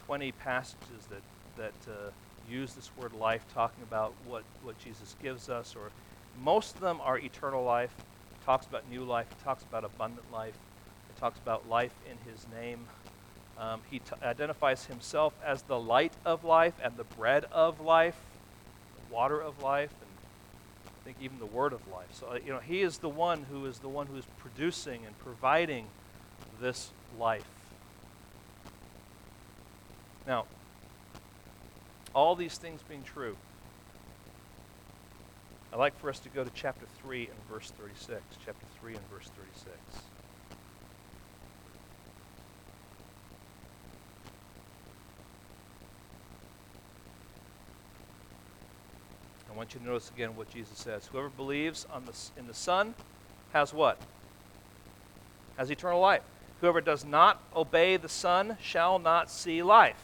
[0.07, 1.23] 20 passages that,
[1.57, 2.11] that uh,
[2.51, 5.91] use this word life, talking about what, what Jesus gives us, or
[6.43, 7.95] most of them are eternal life.
[8.47, 9.27] Talks about new life.
[9.31, 10.55] It talks about abundant life.
[11.11, 12.87] It talks about life in His name.
[13.59, 18.17] Um, he t- identifies himself as the light of life and the bread of life,
[18.97, 20.11] the water of life, and
[20.87, 22.09] I think even the word of life.
[22.13, 25.07] So, uh, you know, he is the one who is the one who is producing
[25.07, 25.87] and providing
[26.61, 27.47] this life.
[30.27, 30.45] Now,
[32.15, 33.37] all these things being true,
[35.77, 38.23] I'd like for us to go to chapter 3 and verse 36.
[38.47, 39.77] Chapter 3 and verse 36.
[49.51, 51.11] I want you to notice again what Jesus says.
[51.13, 52.95] Whoever believes the, in the Son
[53.53, 54.01] has what?
[55.59, 56.23] Has eternal life.
[56.63, 60.03] Whoever does not obey the Son shall not see life,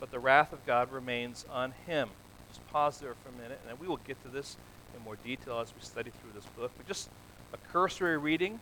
[0.00, 2.08] but the wrath of God remains on him.
[2.56, 4.56] Just pause there for a minute, and then we will get to this
[4.96, 6.70] in more detail as we study through this book.
[6.74, 7.10] But just
[7.52, 8.60] a cursory reading.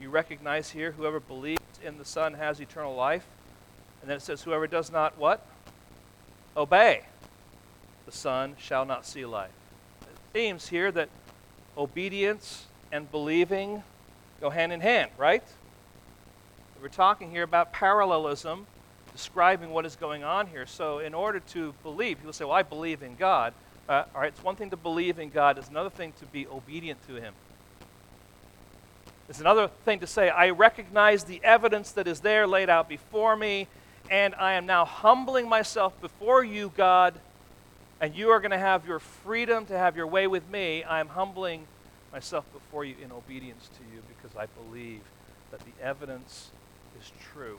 [0.00, 3.26] You recognize here whoever believes in the Son has eternal life.
[4.00, 5.46] And then it says, whoever does not what?
[6.56, 7.02] Obey
[8.06, 9.50] the Son shall not see life.
[10.00, 11.10] It seems here that
[11.76, 13.82] obedience and believing
[14.40, 15.42] go hand in hand, right?
[16.80, 18.66] We're talking here about parallelism,
[19.18, 20.64] describing what is going on here.
[20.64, 23.52] So, in order to believe, people say, Well, I believe in God.
[23.88, 26.46] Uh, all right, it's one thing to believe in God, it's another thing to be
[26.46, 27.34] obedient to Him.
[29.28, 33.34] It's another thing to say, I recognize the evidence that is there laid out before
[33.34, 33.66] me,
[34.08, 37.14] and I am now humbling myself before you, God,
[38.00, 41.00] and you are going to have your freedom to have your way with me, I
[41.00, 41.66] am humbling
[42.12, 45.02] myself before you in obedience to you because I believe
[45.50, 46.50] that the evidence
[47.00, 47.58] is true.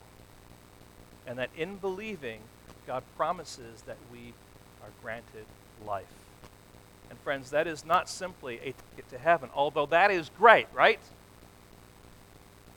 [1.27, 2.39] And that in believing,
[2.87, 4.33] God promises that we
[4.81, 5.45] are granted
[5.85, 6.05] life.
[7.09, 10.99] And friends, that is not simply a ticket to heaven, although that is great, right?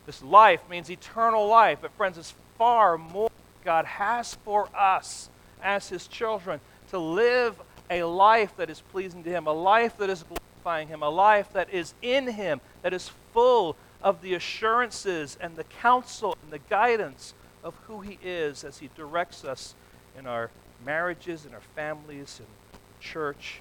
[0.07, 3.31] This life means eternal life, but friends, it's far more
[3.65, 5.29] God has for us
[5.63, 10.11] as his children to live a life that is pleasing to Him, a life that
[10.11, 15.37] is glorifying Him, a life that is in Him, that is full of the assurances
[15.41, 19.75] and the counsel and the guidance of who He is as He directs us
[20.19, 20.51] in our
[20.85, 23.61] marriages, in our families, in the church.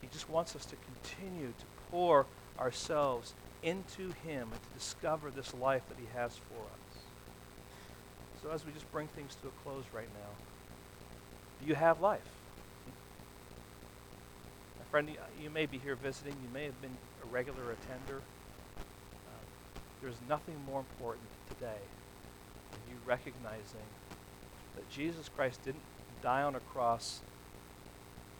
[0.00, 2.26] He just wants us to continue to pour
[2.58, 7.02] ourselves into Him and to discover this life that He has for us.
[8.42, 12.20] So, as we just bring things to a close right now, you have life.
[14.78, 15.10] My friend,
[15.42, 16.32] you may be here visiting.
[16.32, 18.20] You may have been a regular attender.
[18.78, 21.80] Uh, there's nothing more important today
[23.06, 23.86] recognizing
[24.74, 25.82] that Jesus Christ didn't
[26.22, 27.20] die on a cross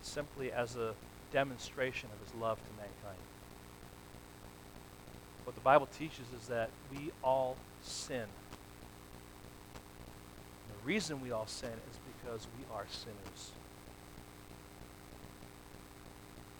[0.02, 0.94] simply as a
[1.32, 3.22] demonstration of his love to mankind.
[5.44, 8.16] What the Bible teaches is that we all sin.
[8.16, 8.28] And
[10.80, 13.52] the reason we all sin is because we are sinners.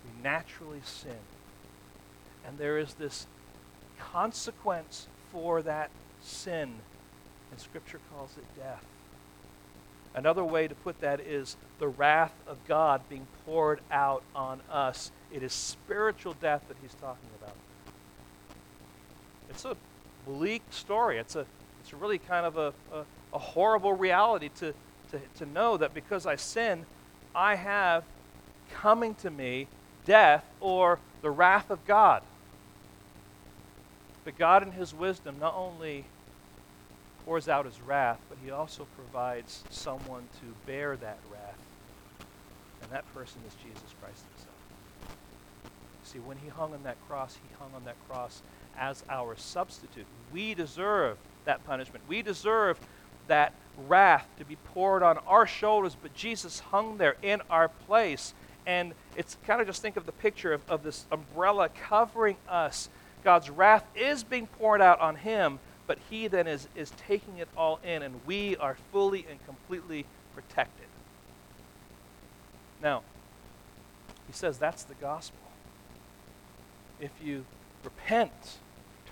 [0.05, 1.16] We naturally sin.
[2.46, 3.26] And there is this
[3.98, 5.90] consequence for that
[6.22, 6.74] sin,
[7.55, 8.84] and Scripture calls it death.
[10.12, 15.12] Another way to put that is the wrath of God being poured out on us.
[15.32, 17.55] It is spiritual death that he's talking about.
[19.50, 19.76] It's a
[20.26, 21.18] bleak story.
[21.18, 21.46] It's a
[21.80, 24.74] it's really kind of a, a, a horrible reality to,
[25.12, 26.84] to, to know that because I sin,
[27.36, 28.02] I have
[28.72, 29.68] coming to me
[30.07, 32.24] death or the wrath of God.
[34.24, 36.07] But God, in His wisdom, not only
[37.24, 41.58] pours out His wrath, but He also provides someone to bear that wrath.
[42.84, 44.54] And that person is Jesus Christ himself.
[46.02, 48.42] See, when he hung on that cross, he hung on that cross
[48.78, 50.04] as our substitute.
[50.32, 51.16] We deserve
[51.46, 52.04] that punishment.
[52.06, 52.78] We deserve
[53.26, 53.54] that
[53.88, 58.34] wrath to be poured on our shoulders, but Jesus hung there in our place.
[58.66, 62.90] And it's kind of just think of the picture of, of this umbrella covering us.
[63.22, 67.49] God's wrath is being poured out on him, but he then is, is taking it
[67.57, 70.87] all in, and we are fully and completely protected.
[72.82, 73.03] Now,
[74.26, 75.39] he says that's the gospel.
[77.01, 77.45] If you
[77.82, 78.59] repent,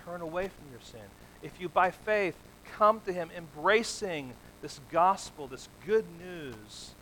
[0.04, 1.00] turn away from your sin,
[1.42, 6.94] if you by faith come to him embracing this gospel, this good news,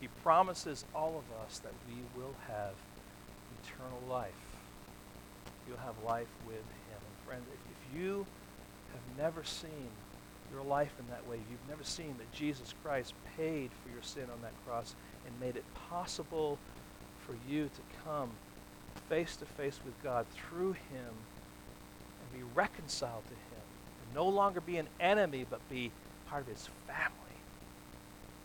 [0.00, 2.74] he promises all of us that we will have
[3.62, 4.32] eternal life.
[5.68, 6.98] You'll have life with him.
[6.98, 8.26] And friends, if, if you
[8.92, 9.88] have never seen
[10.52, 14.24] your life in that way, you've never seen that Jesus Christ paid for your sin
[14.24, 14.94] on that cross
[15.26, 16.58] and made it possible
[17.26, 18.30] for you to come
[19.08, 23.62] face to face with God through him and be reconciled to him.
[24.04, 25.90] And no longer be an enemy, but be
[26.28, 27.36] part of his family.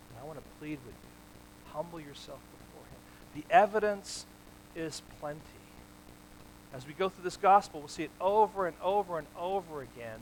[0.09, 1.73] And I want to plead with you.
[1.73, 3.43] Humble yourself before him.
[3.43, 4.25] The evidence
[4.75, 5.41] is plenty.
[6.77, 10.19] As we go through this gospel, we'll see it over and over and over again.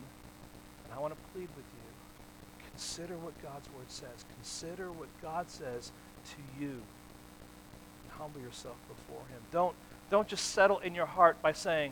[0.86, 2.66] And I want to plead with you.
[2.70, 4.24] Consider what God's word says.
[4.38, 5.92] Consider what God says
[6.30, 6.70] to you.
[6.70, 9.42] And humble yourself before him.
[9.52, 9.76] Don't,
[10.10, 11.92] don't just settle in your heart by saying,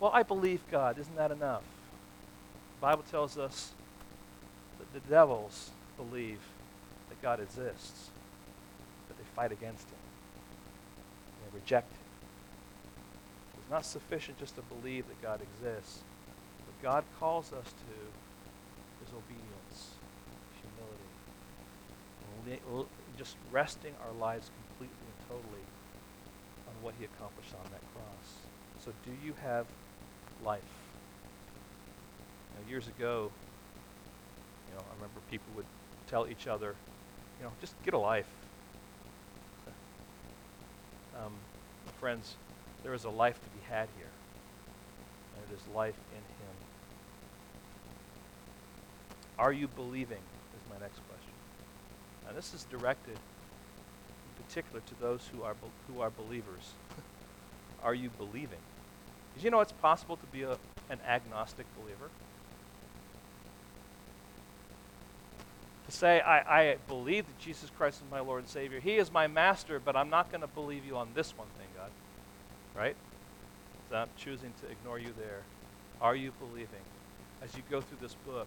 [0.00, 0.98] Well, I believe God.
[0.98, 1.62] Isn't that enough?
[2.80, 3.72] The Bible tells us
[4.78, 6.40] that the devils believe
[7.08, 8.10] that God exists,
[9.08, 9.96] but they fight against him.
[11.42, 11.97] They reject him.
[13.70, 16.00] Not sufficient just to believe that God exists.
[16.66, 19.90] What God calls us to is obedience,
[20.62, 21.08] humility,
[23.18, 25.64] just resting our lives completely and totally
[26.68, 28.38] on what he accomplished on that cross.
[28.84, 29.66] So do you have
[30.44, 30.62] life?
[32.54, 33.30] Now, years ago,
[34.68, 35.66] you know, I remember people would
[36.06, 36.74] tell each other,
[37.38, 38.28] you know, just get a life.
[41.16, 41.32] Um,
[41.98, 42.36] friends,
[42.82, 44.10] there is a life to be had here,
[45.34, 46.54] and it is life in Him.
[49.38, 50.18] Are you believing?
[50.18, 51.32] Is my next question.
[52.26, 55.54] Now, this is directed in particular to those who are
[55.88, 56.72] who are believers.
[57.82, 58.58] are you believing?
[59.34, 60.58] Did you know it's possible to be a,
[60.90, 62.10] an agnostic believer?
[65.88, 68.78] to say, I, I believe that Jesus Christ is my Lord and Savior.
[68.78, 71.66] He is my master, but I'm not going to believe you on this one thing,
[71.74, 71.90] God.
[72.78, 72.94] Right?
[73.90, 75.42] So I'm choosing to ignore you there.
[76.00, 76.86] Are you believing?
[77.42, 78.46] As you go through this book,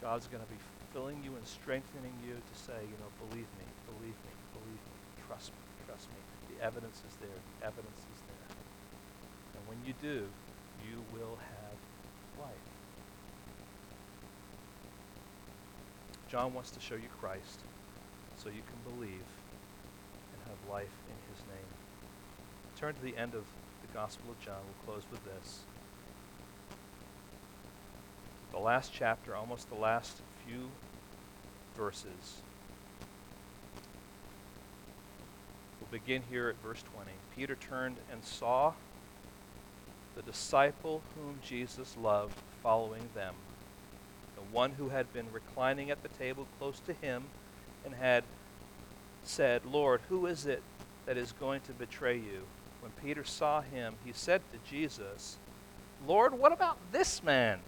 [0.00, 0.56] God's going to be
[0.94, 4.96] filling you and strengthening you to say, you know, believe me, believe me, believe me,
[5.28, 6.56] trust me, trust me.
[6.56, 7.36] The evidence is there.
[7.60, 8.48] The evidence is there.
[9.60, 10.24] And when you do,
[10.88, 11.76] you will have
[12.40, 12.68] life.
[16.32, 17.60] John wants to show you Christ
[18.36, 19.28] so you can believe
[20.32, 21.89] and have life in his name.
[22.80, 23.44] Turn to the end of
[23.82, 24.56] the Gospel of John.
[24.64, 25.60] We'll close with this.
[28.52, 30.70] The last chapter, almost the last few
[31.76, 32.40] verses.
[35.78, 37.10] We'll begin here at verse 20.
[37.36, 38.72] Peter turned and saw
[40.16, 43.34] the disciple whom Jesus loved following them
[44.36, 47.24] the one who had been reclining at the table close to him
[47.84, 48.24] and had
[49.22, 50.62] said, Lord, who is it
[51.04, 52.46] that is going to betray you?
[52.80, 55.36] When Peter saw him, he said to Jesus,
[56.06, 57.60] Lord, what about this man?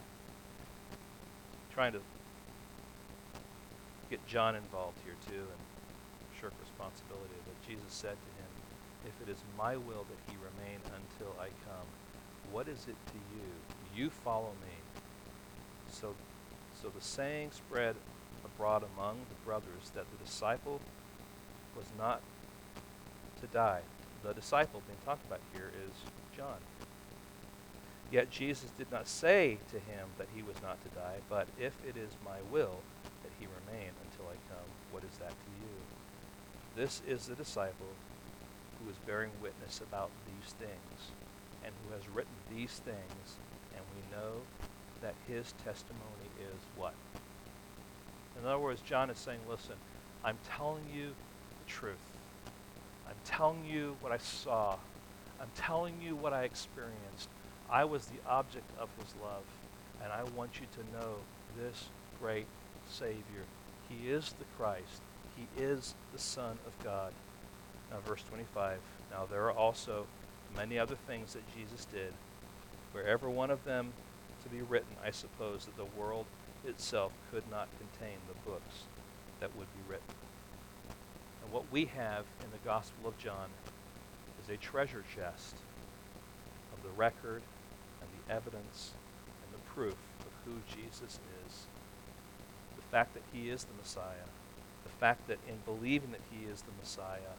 [1.73, 2.01] Trying to
[4.11, 7.35] get John involved here too and shirk responsibility.
[7.45, 8.51] But Jesus said to him,
[9.07, 11.87] If it is my will that he remain until I come,
[12.51, 14.05] what is it to you?
[14.05, 14.75] You follow me.
[15.89, 16.15] So
[16.83, 17.95] so the saying spread
[18.45, 20.81] abroad among the brothers that the disciple
[21.77, 22.21] was not
[23.41, 23.83] to die.
[24.23, 25.93] The disciple being talked about here is
[26.37, 26.59] John.
[28.11, 31.73] Yet Jesus did not say to him that he was not to die, but if
[31.87, 32.79] it is my will
[33.23, 35.75] that he remain until I come, what is that to you?
[36.77, 37.95] This is the disciple
[38.79, 41.11] who is bearing witness about these things,
[41.65, 43.37] and who has written these things,
[43.75, 44.43] and we know
[45.01, 46.95] that his testimony is what?
[48.39, 49.75] In other words, John is saying, listen,
[50.25, 52.12] I'm telling you the truth.
[53.13, 54.77] I'm telling you what I saw.
[55.39, 57.29] I'm telling you what I experienced.
[57.69, 59.45] I was the object of his love,
[60.03, 61.17] and I want you to know
[61.59, 62.47] this great
[62.89, 63.45] Savior.
[63.91, 65.03] He is the Christ.
[65.37, 67.13] He is the Son of God.
[67.91, 68.79] Now, verse 25.
[69.11, 70.07] Now, there are also
[70.57, 72.15] many other things that Jesus did,
[72.93, 73.93] wherever one of them
[74.43, 76.25] to be written, I suppose that the world
[76.65, 78.85] itself could not contain the books
[79.41, 80.15] that would be written.
[81.53, 83.51] What we have in the Gospel of John
[84.43, 85.55] is a treasure chest
[86.73, 87.43] of the record
[88.01, 88.93] and the evidence
[89.45, 91.67] and the proof of who Jesus is.
[92.75, 94.31] The fact that he is the Messiah,
[94.83, 97.37] the fact that in believing that he is the Messiah,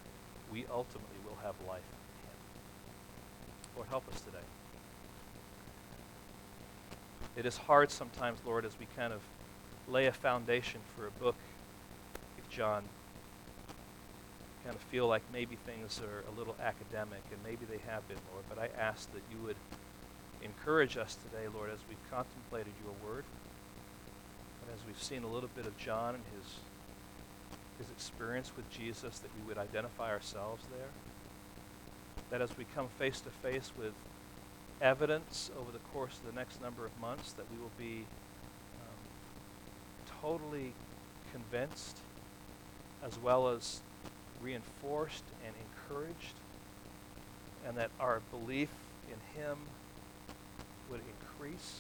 [0.52, 2.38] we ultimately will have life in him.
[3.76, 4.38] Lord, help us today.
[7.36, 9.22] It is hard sometimes, Lord, as we kind of
[9.88, 11.36] lay a foundation for a book
[12.38, 12.84] like John,
[14.64, 18.18] kind of feel like maybe things are a little academic, and maybe they have been,
[18.32, 18.46] Lord.
[18.48, 19.58] But I ask that you would
[20.42, 23.26] encourage us today, Lord, as we've contemplated your word,
[24.62, 26.60] and as we've seen a little bit of John and his
[27.80, 30.90] his experience with Jesus, that we would identify ourselves there.
[32.30, 33.94] That as we come face to face with
[34.80, 38.06] evidence over the course of the next number of months, that we will be
[38.80, 40.74] um, totally
[41.32, 41.98] convinced
[43.04, 43.82] as well as
[44.44, 46.36] reinforced and encouraged,
[47.66, 48.70] and that our belief
[49.08, 49.58] in Him
[50.92, 51.80] would increase.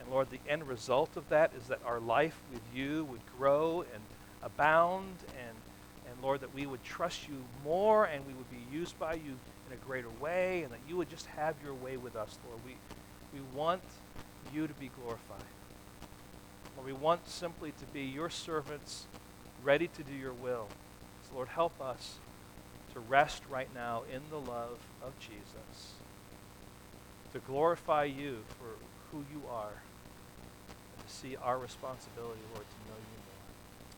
[0.00, 3.84] And Lord, the end result of that is that our life with you would grow
[3.92, 4.02] and
[4.42, 5.56] abound, and,
[6.06, 9.38] and Lord, that we would trust you more and we would be used by you
[9.66, 12.60] in a greater way, and that you would just have your way with us, Lord.
[12.64, 12.76] We,
[13.34, 13.82] we want
[14.54, 15.38] you to be glorified.
[16.76, 19.06] Lord, we want simply to be your servants,
[19.62, 20.68] ready to do your will.
[21.34, 22.16] Lord, help us
[22.94, 25.92] to rest right now in the love of Jesus,
[27.32, 28.74] to glorify you for
[29.12, 29.82] who you are,
[30.96, 33.44] and to see our responsibility, Lord, to know you more.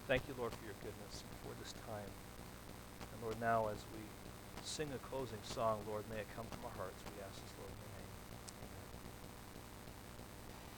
[0.08, 2.10] Thank you, Lord, for your goodness and for this time.
[3.12, 4.02] And Lord, now as we
[4.62, 6.98] sing a closing song, Lord, may it come from our hearts.
[7.16, 7.89] We ask this, Lord.